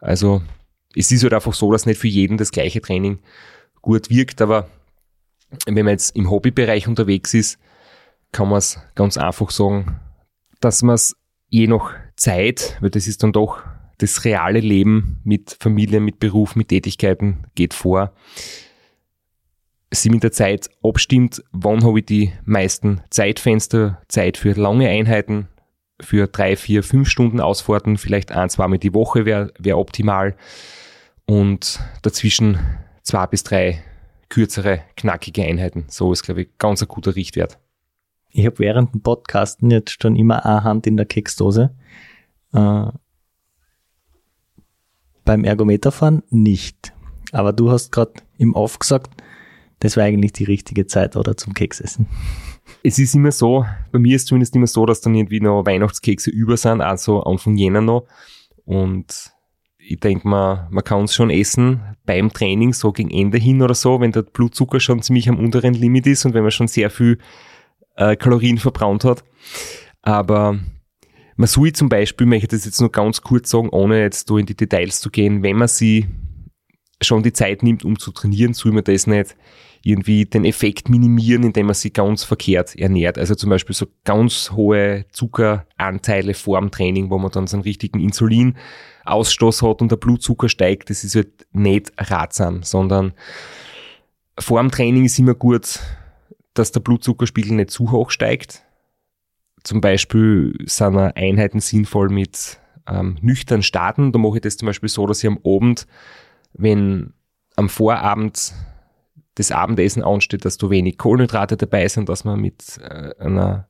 [0.00, 0.42] Also
[0.94, 3.18] es ist halt einfach so, dass nicht für jeden das gleiche Training
[3.82, 4.68] gut wirkt, aber
[5.66, 7.58] wenn man jetzt im Hobbybereich unterwegs ist,
[8.32, 10.00] kann man es ganz einfach sagen,
[10.60, 11.16] dass man es
[11.48, 13.62] je nach Zeit, weil das ist dann doch
[13.98, 18.12] das reale Leben mit Familie, mit Beruf, mit Tätigkeiten geht vor,
[19.90, 25.48] sie mit der Zeit abstimmt, wann habe ich die meisten Zeitfenster, Zeit für lange Einheiten,
[26.00, 30.36] für drei, vier, fünf Stunden Ausfahrten, vielleicht ein, zweimal die Woche wäre wär optimal
[31.26, 32.58] und dazwischen
[33.02, 33.82] zwei bis drei
[34.28, 35.86] kürzere, knackige Einheiten.
[35.88, 37.58] So ist, glaube ich, ganz ein guter Richtwert.
[38.30, 41.74] Ich habe während dem Podcasten jetzt schon immer eine Hand in der Keksdose.
[42.52, 42.90] Äh,
[45.24, 46.94] beim Ergometerfahren nicht.
[47.32, 49.22] Aber du hast gerade im Off gesagt,
[49.80, 52.06] das war eigentlich die richtige Zeit, oder zum Keksessen.
[52.82, 56.30] Es ist immer so, bei mir ist zumindest immer so, dass dann irgendwie noch Weihnachtskekse
[56.30, 58.06] über sind, also Anfang Jänner noch.
[58.64, 59.32] Und
[59.78, 63.74] ich denke mal, man kann es schon essen beim Training, so gegen Ende hin oder
[63.74, 66.90] so, wenn der Blutzucker schon ziemlich am unteren Limit ist und wenn man schon sehr
[66.90, 67.18] viel
[67.96, 69.24] äh, Kalorien verbraucht hat.
[70.02, 70.58] Aber
[71.38, 74.36] man soll zum Beispiel, möchte ich das jetzt nur ganz kurz sagen, ohne jetzt da
[74.36, 76.06] in die Details zu gehen, wenn man sie
[77.00, 79.36] schon die Zeit nimmt, um zu trainieren, soll man das nicht
[79.84, 83.18] irgendwie den Effekt minimieren, indem man sich ganz verkehrt ernährt.
[83.18, 87.62] Also zum Beispiel so ganz hohe Zuckeranteile vor dem Training, wo man dann so einen
[87.62, 93.12] richtigen Insulinausstoß hat und der Blutzucker steigt, das ist halt nicht ratsam, sondern
[94.36, 95.78] vor dem Training ist immer gut,
[96.54, 98.64] dass der Blutzuckerspiegel nicht zu hoch steigt.
[99.68, 102.58] Zum Beispiel sind Einheiten sinnvoll mit
[102.88, 104.12] ähm, nüchtern starten.
[104.12, 105.86] Da mache ich das zum Beispiel so, dass ich am Abend,
[106.54, 107.12] wenn
[107.54, 108.54] am Vorabend
[109.34, 113.68] das Abendessen ansteht, dass du wenig Kohlenhydrate dabei sind, dass man mit äh, einer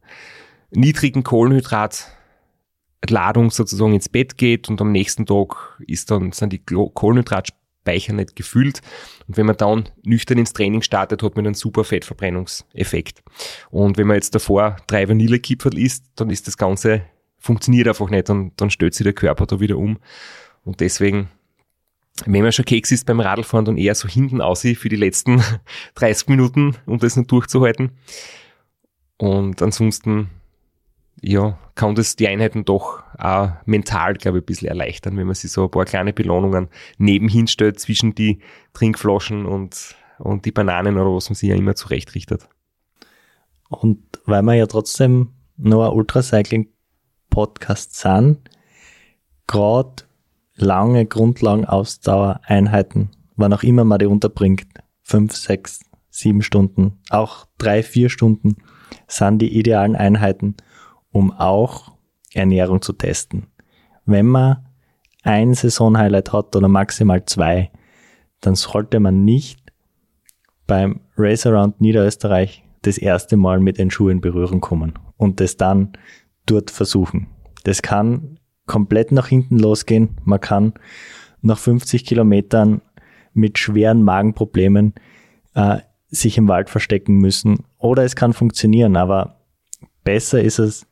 [0.71, 7.49] niedrigen Kohlenhydratladung sozusagen ins Bett geht und am nächsten Tag ist dann, sind die Kohlenhydrat
[7.89, 8.83] Speicher nicht gefüllt.
[9.27, 13.23] Und wenn man dann nüchtern ins Training startet, hat man einen super Fettverbrennungseffekt.
[13.71, 17.03] Und wenn man jetzt davor drei Vanillekipferl isst, dann ist das Ganze,
[17.39, 19.99] funktioniert einfach nicht und dann stellt sich der Körper da wieder um.
[20.65, 21.29] Und deswegen,
[22.27, 25.43] wenn man schon Keks isst beim Radlfahren, dann eher so hinten aussieht für die letzten
[25.95, 27.93] 30 Minuten, um das noch durchzuhalten.
[29.17, 30.29] Und ansonsten
[31.21, 35.35] ja, kann das die Einheiten doch auch mental, glaube ich, ein bisschen erleichtern, wenn man
[35.35, 38.39] sich so ein paar kleine Belohnungen nebenhin stellt zwischen die
[38.73, 42.49] Trinkflaschen und, und die Bananen oder was man sich ja immer zurechtrichtet.
[43.69, 48.39] Und weil wir ja trotzdem noch ein Ultracycling-Podcast sind,
[49.47, 50.05] gerade
[50.55, 54.67] lange Grundlagenausdauereinheiten, wann auch immer man die unterbringt,
[55.03, 58.57] fünf, sechs, sieben Stunden, auch drei, vier Stunden,
[59.07, 60.57] sind die idealen Einheiten–
[61.19, 61.91] um auch
[62.33, 63.49] Ernährung zu testen.
[64.07, 64.65] Wenn man
[65.25, 67.73] ein Saisonhighlight hat oder maximal zwei,
[68.41, 69.59] dann sollte man nicht
[70.69, 75.57] beim Race Around Niederösterreich das erste Mal mit den Schuhen in Berührung kommen und das
[75.57, 75.93] dann
[76.47, 77.27] dort versuchen.
[77.65, 80.19] Das kann komplett nach hinten losgehen.
[80.23, 80.75] Man kann
[81.43, 82.81] nach 50 Kilometern
[83.35, 84.95] mit schweren Magenproblemen
[85.55, 85.79] äh,
[86.11, 87.65] sich im Wald verstecken müssen.
[87.77, 89.41] Oder es kann funktionieren, aber
[90.05, 90.88] besser ist es,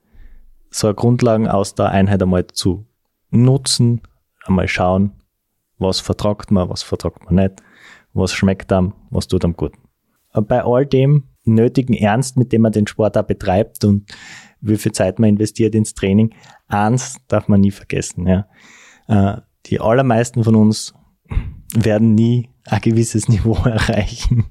[0.77, 2.87] so eine Grundlagenausdauereinheit einmal zu
[3.31, 4.03] nutzen,
[4.45, 5.12] einmal schauen,
[5.79, 7.62] was vertragt man, was vertragt man nicht,
[8.12, 9.72] was schmeckt einem, was tut einem gut.
[10.35, 14.05] Bei all dem nötigen Ernst, mit dem man den Sport auch betreibt und
[14.61, 16.35] wie viel Zeit man investiert ins Training,
[16.68, 18.27] eins darf man nie vergessen.
[18.27, 18.47] Ja.
[19.09, 20.95] Äh, die allermeisten von uns
[21.74, 24.45] werden nie ein gewisses Niveau erreichen.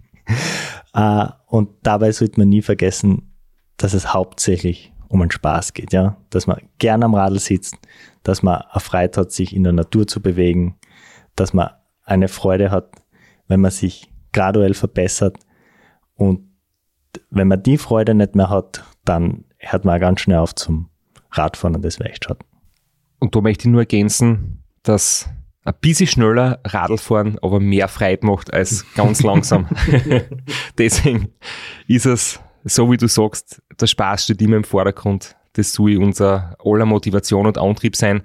[0.94, 3.32] Äh, und dabei sollte man nie vergessen,
[3.78, 6.18] dass es hauptsächlich um einen Spaß geht, ja.
[6.30, 7.78] Dass man gern am Radl sitzt,
[8.24, 10.76] dass man erfreut hat, sich in der Natur zu bewegen,
[11.36, 11.70] dass man
[12.04, 12.92] eine Freude hat,
[13.48, 15.38] wenn man sich graduell verbessert.
[16.16, 16.42] Und
[17.32, 20.90] wenn man die Freude nicht mehr hat, dann hört man ganz schnell auf zum
[21.32, 22.46] Radfahren und das wäre echt schade.
[23.20, 25.30] Und da möchte ich nur ergänzen, dass
[25.64, 29.68] ein bisschen schneller Radl fahren, aber mehr Freude macht als ganz langsam.
[30.78, 31.30] Deswegen
[31.88, 35.36] ist es, so wie du sagst, der Spaß steht immer im Vordergrund.
[35.54, 38.24] Das soll unser aller Motivation und Antrieb sein.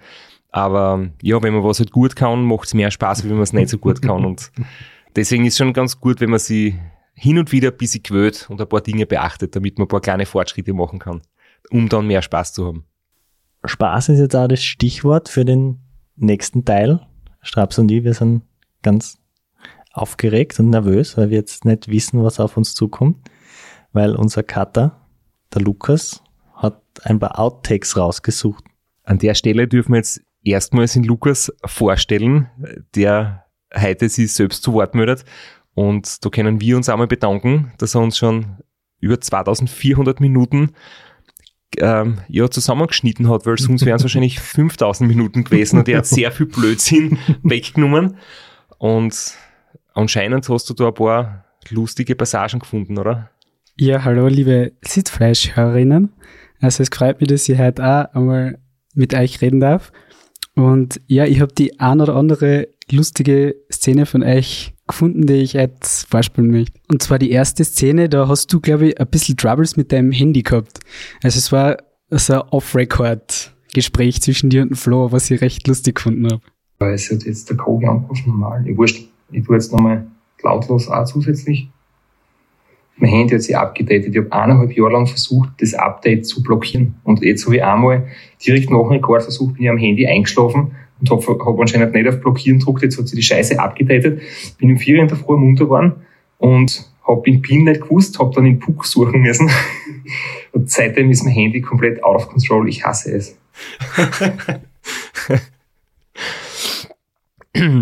[0.50, 3.52] Aber ja, wenn man was halt gut kann, macht es mehr Spaß, wenn man es
[3.52, 4.24] nicht so gut kann.
[4.24, 4.50] Und
[5.16, 6.78] deswegen ist es schon ganz gut, wenn man sie
[7.14, 10.00] hin und wieder ein bisschen gewöhnt und ein paar Dinge beachtet, damit man ein paar
[10.00, 11.22] kleine Fortschritte machen kann,
[11.70, 12.84] um dann mehr Spaß zu haben.
[13.64, 15.80] Spaß ist jetzt auch das Stichwort für den
[16.16, 17.06] nächsten Teil.
[17.42, 18.42] Straps und ich, wir sind
[18.82, 19.18] ganz
[19.92, 23.16] aufgeregt und nervös, weil wir jetzt nicht wissen, was auf uns zukommt,
[23.92, 24.99] weil unser Cutter,
[25.54, 26.22] der Lukas,
[26.54, 28.64] hat ein paar Outtakes rausgesucht.
[29.04, 32.48] An der Stelle dürfen wir jetzt erstmals den Lukas vorstellen,
[32.94, 33.44] der
[33.74, 35.24] heute sich selbst zu Wort meldet.
[35.74, 38.58] Und da können wir uns einmal bedanken, dass er uns schon
[39.00, 40.72] über 2400 Minuten
[41.78, 46.06] ähm, ja, zusammengeschnitten hat, weil sonst wären es wahrscheinlich 5000 Minuten gewesen und er hat
[46.06, 48.16] sehr viel Blödsinn weggenommen.
[48.78, 49.34] Und
[49.94, 53.30] anscheinend hast du da ein paar lustige Passagen gefunden, oder?
[53.82, 56.12] Ja, hallo, liebe Sitzfleischhörerinnen.
[56.60, 58.58] Also es freut mich, dass ich heute auch einmal
[58.94, 59.90] mit euch reden darf.
[60.54, 65.54] Und ja, ich habe die ein oder andere lustige Szene von euch gefunden, die ich
[65.54, 66.78] jetzt vorspielen möchte.
[66.88, 70.12] Und zwar die erste Szene, da hast du, glaube ich, ein bisschen Troubles mit deinem
[70.12, 70.80] Handy gehabt.
[71.22, 71.78] Also es war
[72.10, 76.42] so ein Off-Record-Gespräch zwischen dir und Flo, was ich recht lustig gefunden habe.
[76.92, 78.62] Es hat jetzt der Code angerufen, normal.
[78.68, 80.06] Ich wurscht, ich tue jetzt nochmal
[80.42, 81.70] lautlos auch zusätzlich.
[83.00, 84.14] Mein Handy hat sich abgedatet.
[84.14, 86.96] Ich habe eineinhalb Jahre lang versucht, das Update zu blockieren.
[87.02, 88.08] Und jetzt habe ich einmal
[88.44, 92.06] direkt nach dem Rekord versucht, bin ich am Handy eingeschlafen und habe hab anscheinend nicht
[92.06, 94.20] auf Blockieren gedruckt, jetzt hat sich die Scheiße abgedatet.
[94.58, 95.92] Bin um vier in der Früh munter geworden
[96.38, 99.50] und habe den PIN nicht gewusst, habe dann den Puck suchen müssen.
[100.52, 102.68] und seitdem ist mein Handy komplett out of control.
[102.68, 103.38] Ich hasse es.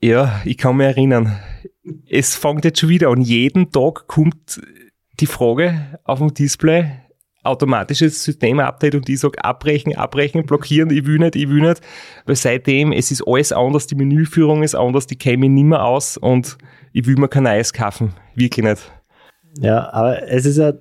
[0.00, 1.36] ja, ich kann mich erinnern.
[2.16, 3.22] Es fängt jetzt schon wieder an.
[3.22, 4.60] Jeden Tag kommt
[5.18, 6.92] die Frage auf dem Display,
[7.42, 11.80] automatisches Systemupdate und ich sage abbrechen, abbrechen, blockieren, ich will nicht, ich will nicht,
[12.24, 16.16] weil seitdem, es ist alles anders, die Menüführung ist anders, die käme nicht mehr aus
[16.16, 16.56] und
[16.92, 18.92] ich will mir kein neues kaufen, wirklich nicht.
[19.58, 20.72] Ja, aber es ist ja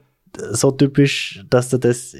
[0.51, 2.15] so typisch, dass du das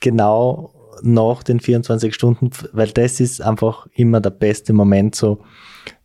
[0.00, 5.42] genau nach den 24 Stunden, weil das ist einfach immer der beste Moment so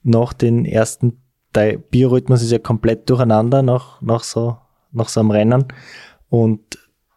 [0.02, 1.22] nach den ersten,
[1.58, 4.58] der Biorhythmus ist ja komplett durcheinander nach, nach so,
[4.92, 5.66] nach so einem Rennen
[6.30, 6.62] und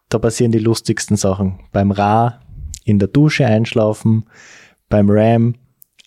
[0.09, 1.59] da passieren die lustigsten Sachen.
[1.71, 2.41] Beim Ra
[2.83, 4.25] in der Dusche einschlafen,
[4.89, 5.55] beim Ram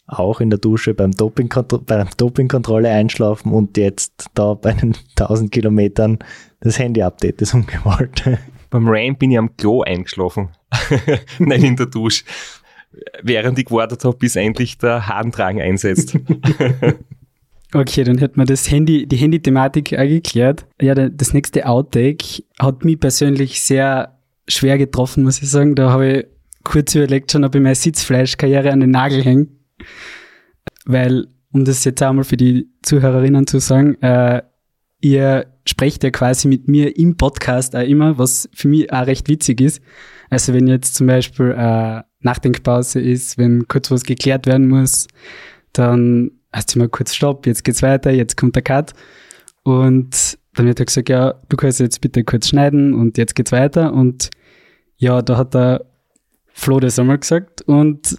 [0.07, 5.51] auch in der Dusche, beim Dopingkontrolle, bei Dopingkontrolle einschlafen und jetzt da bei den 1000
[5.51, 6.19] Kilometern
[6.61, 8.23] das Handy-Update ist umgewollt.
[8.71, 10.49] Beim Ram bin ich am Klo eingeschlafen,
[11.39, 12.25] nicht in der Dusche,
[13.23, 16.19] während ich gewartet habe, bis endlich der Harndrang einsetzt.
[17.75, 20.65] Okay, dann hätten wir das Handy, die Handy-Thematik geklärt.
[20.81, 24.17] Ja, das nächste Outtake hat mich persönlich sehr
[24.47, 25.75] schwer getroffen, muss ich sagen.
[25.75, 26.27] Da habe ich
[26.63, 29.49] kurz überlegt schon, ob ich meine Sitzfleischkarriere an den Nagel hänge.
[30.87, 34.43] Weil, um das jetzt einmal für die Zuhörerinnen zu sagen, äh,
[35.01, 39.29] ihr sprecht ja quasi mit mir im Podcast auch immer, was für mich auch recht
[39.29, 39.83] witzig ist.
[40.31, 45.09] Also wenn jetzt zum Beispiel äh, Nachdenkpause ist, wenn kurz was geklärt werden muss,
[45.73, 48.93] dann hast du mal kurz Stopp, jetzt geht's weiter, jetzt kommt der Cut.
[49.65, 53.53] Und dann wird er gesagt, ja, du kannst jetzt bitte kurz schneiden und jetzt geht's
[53.53, 53.93] weiter.
[53.93, 54.31] Und
[54.97, 55.85] ja, da hat der
[56.53, 58.17] Flo das einmal gesagt und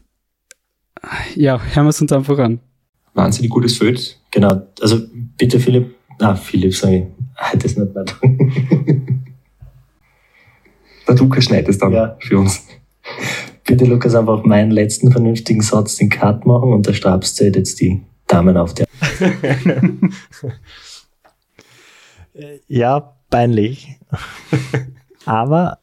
[1.36, 2.60] ja, hören wir es uns einfach an.
[3.14, 4.20] Wahnsinnig gutes Feld.
[4.32, 5.00] Genau, also
[5.38, 8.16] bitte Philipp, ah, Philipp, ich, halt das nicht weiter.
[11.08, 12.18] der Lukas schneidet es dann ja.
[12.20, 12.66] für uns.
[13.64, 17.80] Bitte Lukas einfach meinen letzten vernünftigen Satz den Cut machen und der Stabs zählt jetzt
[17.80, 18.88] die Damen auf der.
[22.68, 24.00] ja, peinlich.
[25.26, 25.80] Aber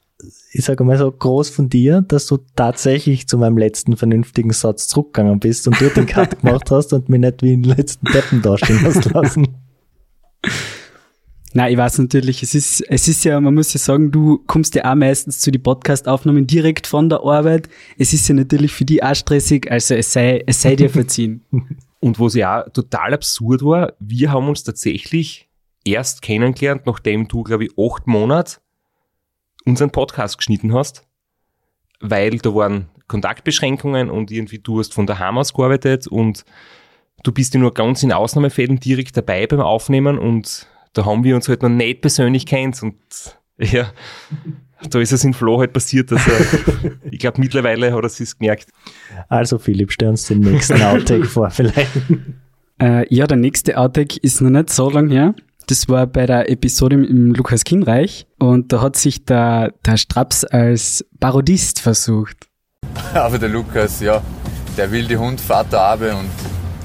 [0.53, 4.89] ich sage mal so groß von dir, dass du tatsächlich zu meinem letzten vernünftigen Satz
[4.89, 8.43] zurückgegangen bist und du den Cut gemacht hast und mich nicht wie den letzten Deppen
[8.43, 9.49] dastehen hast lassen.
[11.55, 14.75] Nein, ich weiß natürlich, es ist, es ist ja, man muss ja sagen, du kommst
[14.75, 17.69] ja auch meistens zu den Podcast-Aufnahmen direkt von der Arbeit.
[17.99, 21.43] Es ist ja natürlich für die auch stressig, also es sei, es sei dir verziehen.
[22.03, 25.49] Und was ja total absurd war, wir haben uns tatsächlich
[25.85, 28.59] erst kennengelernt, nachdem du, glaube ich, acht Monate
[29.65, 31.07] unseren Podcast geschnitten hast,
[32.01, 36.45] weil da waren Kontaktbeschränkungen und irgendwie du hast von daheim aus gearbeitet und
[37.23, 41.37] du bist ja nur ganz in Ausnahmefällen direkt dabei beim Aufnehmen und da haben wir
[41.37, 42.99] uns halt noch nicht persönlich kennt und
[43.59, 43.93] ja,
[44.91, 48.39] da ist es in Flo halt passiert, dass er, ich glaube mittlerweile hat er es
[48.39, 48.69] gemerkt.
[49.29, 51.91] Also Philipp, stell uns den nächsten Outtake vor, vielleicht.
[52.81, 55.35] Äh, ja, der nächste Outtake ist noch nicht so lang her.
[55.69, 60.45] Das war bei der Episode im, Lukas Kinreich und da hat sich der, der Straps
[60.45, 62.49] als Parodist versucht.
[63.15, 64.23] Aber der Lukas, ja,
[64.77, 66.29] der wilde Hund, Vater Abe und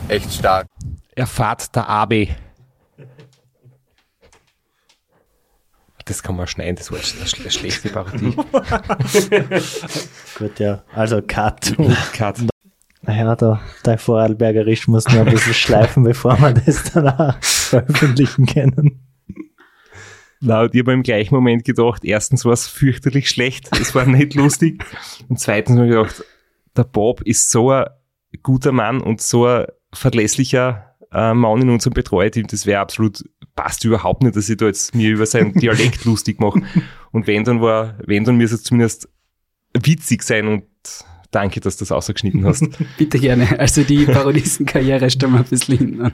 [0.07, 0.67] echt stark.
[1.15, 2.27] Er fahrt der AB.
[6.07, 8.33] Das kann man schneiden, das war eine, schlechte Parodie.
[10.37, 10.83] Gut, ja.
[10.93, 11.75] Also Cut.
[12.13, 12.37] Cut.
[13.01, 19.01] Naja, da, dein Vorarlbergerisch muss noch ein bisschen schleifen, bevor wir das danach veröffentlichen können.
[20.39, 24.05] Na, und ich habe im gleichen Moment gedacht, erstens war es fürchterlich schlecht, es war
[24.05, 24.83] nicht lustig.
[25.27, 26.23] Und zweitens habe ich gedacht,
[26.75, 27.85] der Bob ist so ein
[28.43, 33.23] guter Mann und so ein verlässlicher äh, Mann in unserem Betreuerteam, das wäre absolut,
[33.55, 36.61] passt überhaupt nicht, dass ich da jetzt mir über seinen Dialekt lustig mache.
[37.11, 39.09] Und wenn dann war, wenn dann müsste es zumindest
[39.73, 40.63] witzig sein und
[41.31, 42.65] danke, dass du das ausgeschnitten hast.
[42.97, 43.59] Bitte gerne.
[43.59, 46.11] Also die Parodistenkarriere stellen wir ein bisschen hin.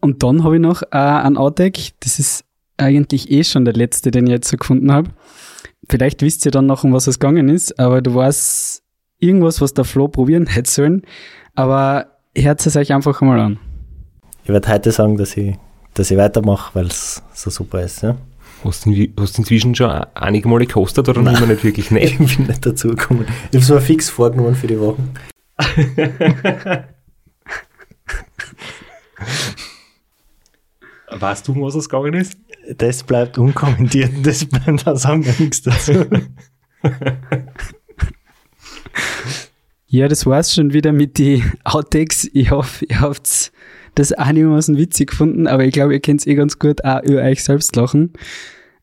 [0.00, 2.44] Und dann habe ich noch äh, einen Outtake, das ist
[2.76, 5.10] eigentlich eh schon der letzte, den ich jetzt so gefunden habe.
[5.88, 8.82] Vielleicht wisst ihr dann noch, um was es gegangen ist, aber du weißt
[9.18, 11.02] irgendwas, was der Flo probieren hätte sollen.
[11.54, 12.06] Aber
[12.36, 13.58] hört es euch einfach mal an.
[14.44, 15.56] Ich werde heute sagen, dass ich,
[15.94, 18.02] dass ich weitermache, weil es so super ist.
[18.02, 18.16] Ja?
[18.62, 21.34] Hast du inwi- hast du inzwischen schon einige Male gekostet oder Nein.
[21.48, 21.78] nicht wirklich?
[21.86, 22.18] Ich Nicht.
[22.18, 23.26] bin nicht dazu gekommen.
[23.50, 25.14] Ich habe es mir fix vorgenommen für die Wochen.
[31.10, 32.36] Weißt du, um was es gegangen ist?
[32.76, 34.10] Das bleibt unkommentiert.
[34.22, 36.06] Das bleibt, da sagen wir nichts dazu.
[39.86, 42.28] Ja, das war's schon wieder mit die Outtakes.
[42.32, 43.52] Ich hoffe, ihr habt
[43.94, 47.42] das einigermaßen witzig gefunden, aber ich glaube, ihr könnt eh ganz gut auch über euch
[47.42, 48.12] selbst lachen.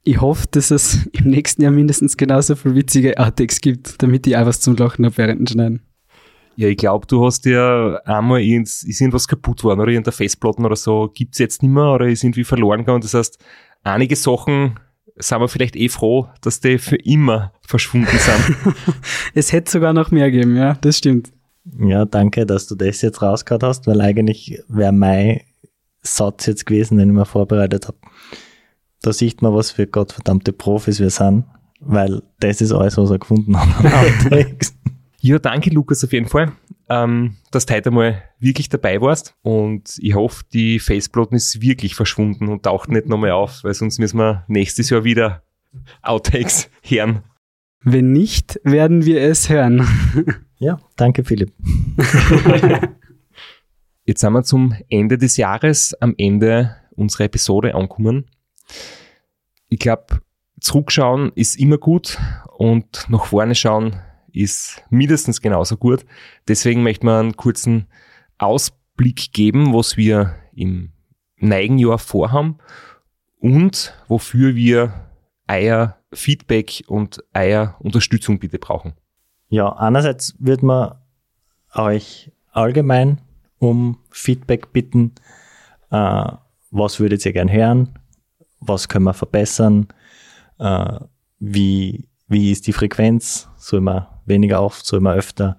[0.04, 4.36] Ich hoffe, dass es im nächsten Jahr mindestens genauso viele witzige Outtakes gibt, damit ich
[4.36, 5.82] auch was zum Lachen habe während dem Schneiden.
[6.56, 10.66] Ja, ich glaube, du hast ja einmal ins, ist irgendwas kaputt worden oder irgendeine Festplatten
[10.66, 13.02] oder so, gibt's jetzt nicht mehr oder ist irgendwie verloren gegangen.
[13.02, 13.38] Das heißt,
[13.84, 14.80] einige Sachen
[15.16, 18.58] sind wir vielleicht eh froh, dass die für immer verschwunden sind.
[19.34, 21.32] Es hätte sogar noch mehr geben, ja, das stimmt.
[21.78, 25.42] Ja, danke, dass du das jetzt rausgehört hast, weil eigentlich wäre mein
[26.02, 27.98] Satz jetzt gewesen, den ich mir vorbereitet habe.
[29.02, 31.46] Da sieht man, was für gottverdammte Profis wir sind,
[31.80, 34.76] weil das ist alles, was er gefunden Outtakes.
[35.20, 36.52] ja, danke Lukas auf jeden Fall,
[36.90, 41.96] ähm, dass du heute mal wirklich dabei warst und ich hoffe, die Festplatten ist wirklich
[41.96, 45.44] verschwunden und taucht nicht nochmal auf, weil sonst müssen wir nächstes Jahr wieder
[46.02, 47.24] Outtakes hören.
[47.84, 49.88] Wenn nicht, werden wir es hören.
[50.62, 51.52] Ja, danke Philipp.
[54.06, 58.30] Jetzt sind wir zum Ende des Jahres, am Ende unserer Episode angekommen.
[59.70, 60.22] Ich glaube,
[60.60, 62.20] zurückschauen ist immer gut
[62.58, 64.02] und nach vorne schauen
[64.32, 66.06] ist mindestens genauso gut.
[66.48, 67.88] Deswegen möchte man einen kurzen
[68.38, 70.92] Ausblick geben, was wir im
[71.38, 72.60] neuen Jahr vorhaben
[73.40, 75.10] und wofür wir
[75.48, 78.94] euer Feedback und euer Unterstützung bitte brauchen.
[79.50, 80.96] Ja, einerseits wird man
[81.74, 83.22] euch allgemein
[83.60, 85.14] um Feedback bitten.
[85.90, 86.32] Äh,
[86.72, 88.00] was würdet ihr gern hören?
[88.60, 89.88] Was können wir verbessern?
[90.60, 91.00] Äh,
[91.40, 93.50] wie, wie ist die Frequenz?
[93.58, 95.56] Soll man weniger oft, soll man öfter?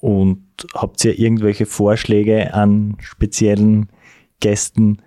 [0.00, 0.44] Und
[0.74, 3.88] habt ihr irgendwelche Vorschläge an speziellen
[4.40, 5.00] Gästen,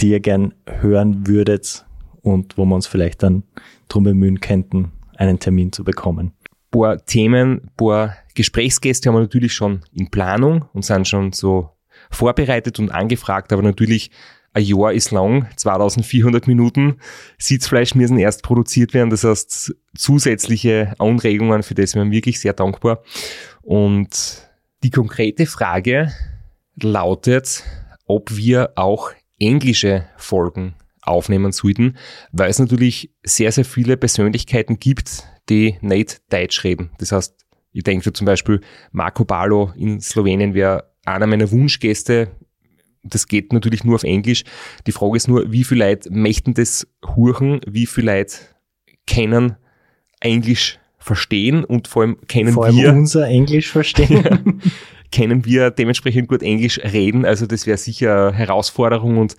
[0.00, 1.86] die ihr gern hören würdet
[2.22, 3.42] und wo wir uns vielleicht dann
[3.88, 6.32] drum bemühen könnten, einen Termin zu bekommen?
[6.72, 11.70] paar Themen, paar Gesprächsgäste haben wir natürlich schon in Planung und sind schon so
[12.10, 14.10] vorbereitet und angefragt, aber natürlich
[14.54, 16.96] ein Jahr ist lang, 2400 Minuten.
[17.38, 23.02] Sitzfleisch müssen erst produziert werden, das heißt zusätzliche Anregungen, für das wir wirklich sehr dankbar.
[23.62, 24.42] Und
[24.82, 26.12] die konkrete Frage
[26.82, 27.62] lautet,
[28.06, 31.96] ob wir auch englische Folgen aufnehmen sollten,
[32.30, 36.90] weil es natürlich sehr, sehr viele Persönlichkeiten gibt, die nicht Deutsch reden.
[36.98, 37.34] Das heißt,
[37.72, 38.60] ich denke zum Beispiel
[38.92, 42.28] Marco Balo in Slowenien wäre einer meiner Wunschgäste.
[43.02, 44.44] Das geht natürlich nur auf Englisch.
[44.86, 48.36] Die Frage ist nur, wie viele Leute möchten das huchen, wie viele Leute
[49.06, 49.56] kennen
[50.20, 54.62] Englisch verstehen und vor allem kennen Vor allem wir unser Englisch verstehen.
[55.12, 57.24] können wir dementsprechend gut Englisch reden.
[57.24, 59.36] Also das wäre sicher eine Herausforderung und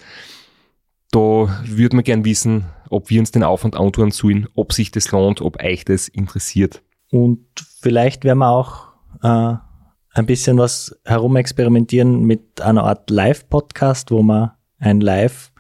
[1.13, 5.11] da würde man gern wissen, ob wir uns den Aufwand antun sollen, ob sich das
[5.11, 6.81] lohnt, ob euch das interessiert.
[7.11, 7.45] Und
[7.79, 8.87] vielleicht werden wir auch
[9.21, 9.53] äh,
[10.13, 15.51] ein bisschen was herumexperimentieren mit einer Art Live-Podcast, wo man ein Live-QA,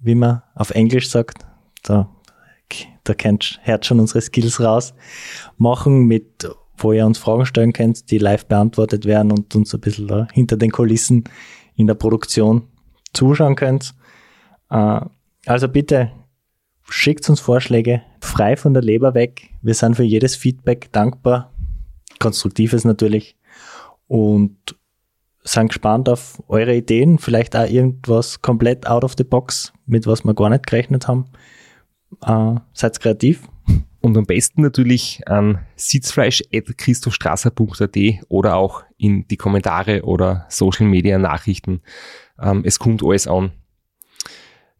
[0.00, 1.46] wie man auf Englisch sagt,
[1.82, 2.14] da,
[3.04, 4.92] da kennt, hört schon unsere Skills raus.
[5.56, 6.46] Machen mit,
[6.76, 10.28] wo ihr uns Fragen stellen könnt, die live beantwortet werden und uns ein bisschen da
[10.32, 11.24] hinter den Kulissen
[11.76, 12.67] in der Produktion
[13.12, 13.94] zuschauen könnt.
[14.70, 15.00] Äh,
[15.46, 16.12] also bitte
[16.88, 19.50] schickt uns Vorschläge, frei von der Leber weg.
[19.62, 21.52] Wir sind für jedes Feedback dankbar,
[22.18, 23.36] konstruktives natürlich
[24.06, 24.56] und
[25.44, 30.24] sind gespannt auf eure Ideen, vielleicht auch irgendwas komplett out of the box, mit was
[30.24, 31.26] wir gar nicht gerechnet haben.
[32.22, 33.48] Äh, seid kreativ.
[34.00, 37.96] Und am besten natürlich an sitzfleisch.christostrasser.at
[38.28, 41.82] oder auch in die Kommentare oder Social Media Nachrichten.
[42.40, 43.52] Ähm, es kommt alles an.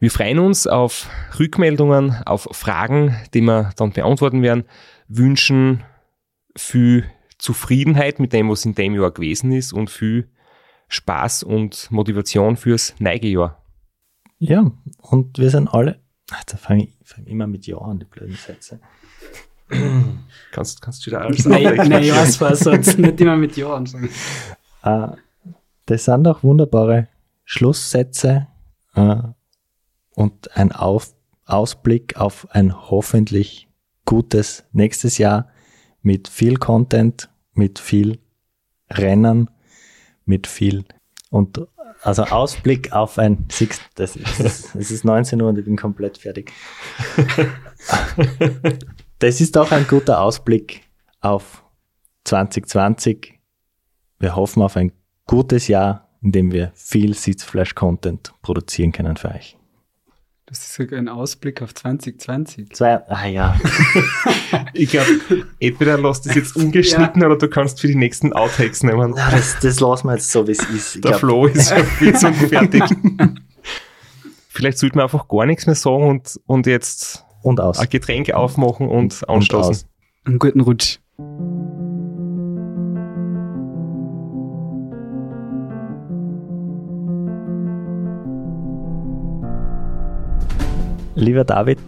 [0.00, 4.64] Wir freuen uns auf Rückmeldungen, auf Fragen, die wir dann beantworten werden,
[5.08, 5.82] wünschen
[6.54, 7.04] viel
[7.38, 10.28] Zufriedenheit mit dem, was in dem Jahr gewesen ist und viel
[10.88, 13.62] Spaß und Motivation fürs Neigejahr.
[14.38, 16.00] Ja, und wir sind alle,
[16.30, 18.80] ach, da fange ich fang immer mit Ja an, die blöden Sätze.
[20.52, 23.74] kannst, kannst du da alles Nein, nein, ich weiß was, sonst nicht immer mit Ja
[23.74, 24.10] anfangen.
[24.84, 25.08] Äh,
[25.86, 27.08] das sind auch wunderbare
[27.50, 28.46] Schlusssätze
[28.94, 29.16] äh,
[30.10, 31.14] und ein Auf
[31.46, 33.68] Ausblick auf ein hoffentlich
[34.04, 35.48] gutes nächstes Jahr
[36.02, 38.18] mit viel Content, mit viel
[38.90, 39.48] Rennen,
[40.26, 40.84] mit viel
[41.30, 41.66] und
[42.02, 46.18] also Ausblick auf ein Six, das ist, es ist 19 Uhr und ich bin komplett
[46.18, 46.52] fertig.
[49.20, 50.82] Das ist auch ein guter Ausblick
[51.20, 51.64] auf
[52.22, 53.40] 2020.
[54.20, 54.92] Wir hoffen auf ein
[55.26, 59.56] gutes Jahr, in dem wir viel Sitzflash-Content produzieren können für euch.
[60.46, 62.70] Das ist sogar ein Ausblick auf 2020.
[62.72, 63.54] Zwei, ah ja.
[64.72, 65.08] Ich glaube,
[65.60, 69.12] entweder lass das jetzt ungeschnitten oder du kannst für die nächsten Outtakes nehmen.
[69.14, 70.96] Na, das, das lassen wir jetzt so, wie es ist.
[70.96, 72.82] Ich Der glaub, Flo ist ja fix und fertig.
[74.48, 77.78] Vielleicht sollten wir einfach gar nichts mehr sagen und, und jetzt und aus.
[77.78, 79.70] ein Getränk aufmachen und Und anstoßen.
[79.70, 79.86] aus.
[80.24, 80.98] Einen guten Rutsch.
[91.18, 91.80] Lieber David,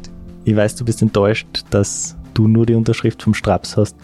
[0.45, 3.95] ich weiß, du bist enttäuscht, dass du nur die Unterschrift vom Straps hast.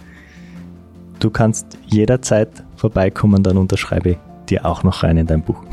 [1.18, 4.18] Du kannst jederzeit vorbeikommen, dann unterschreibe ich
[4.48, 5.64] dir auch noch rein in dein Buch.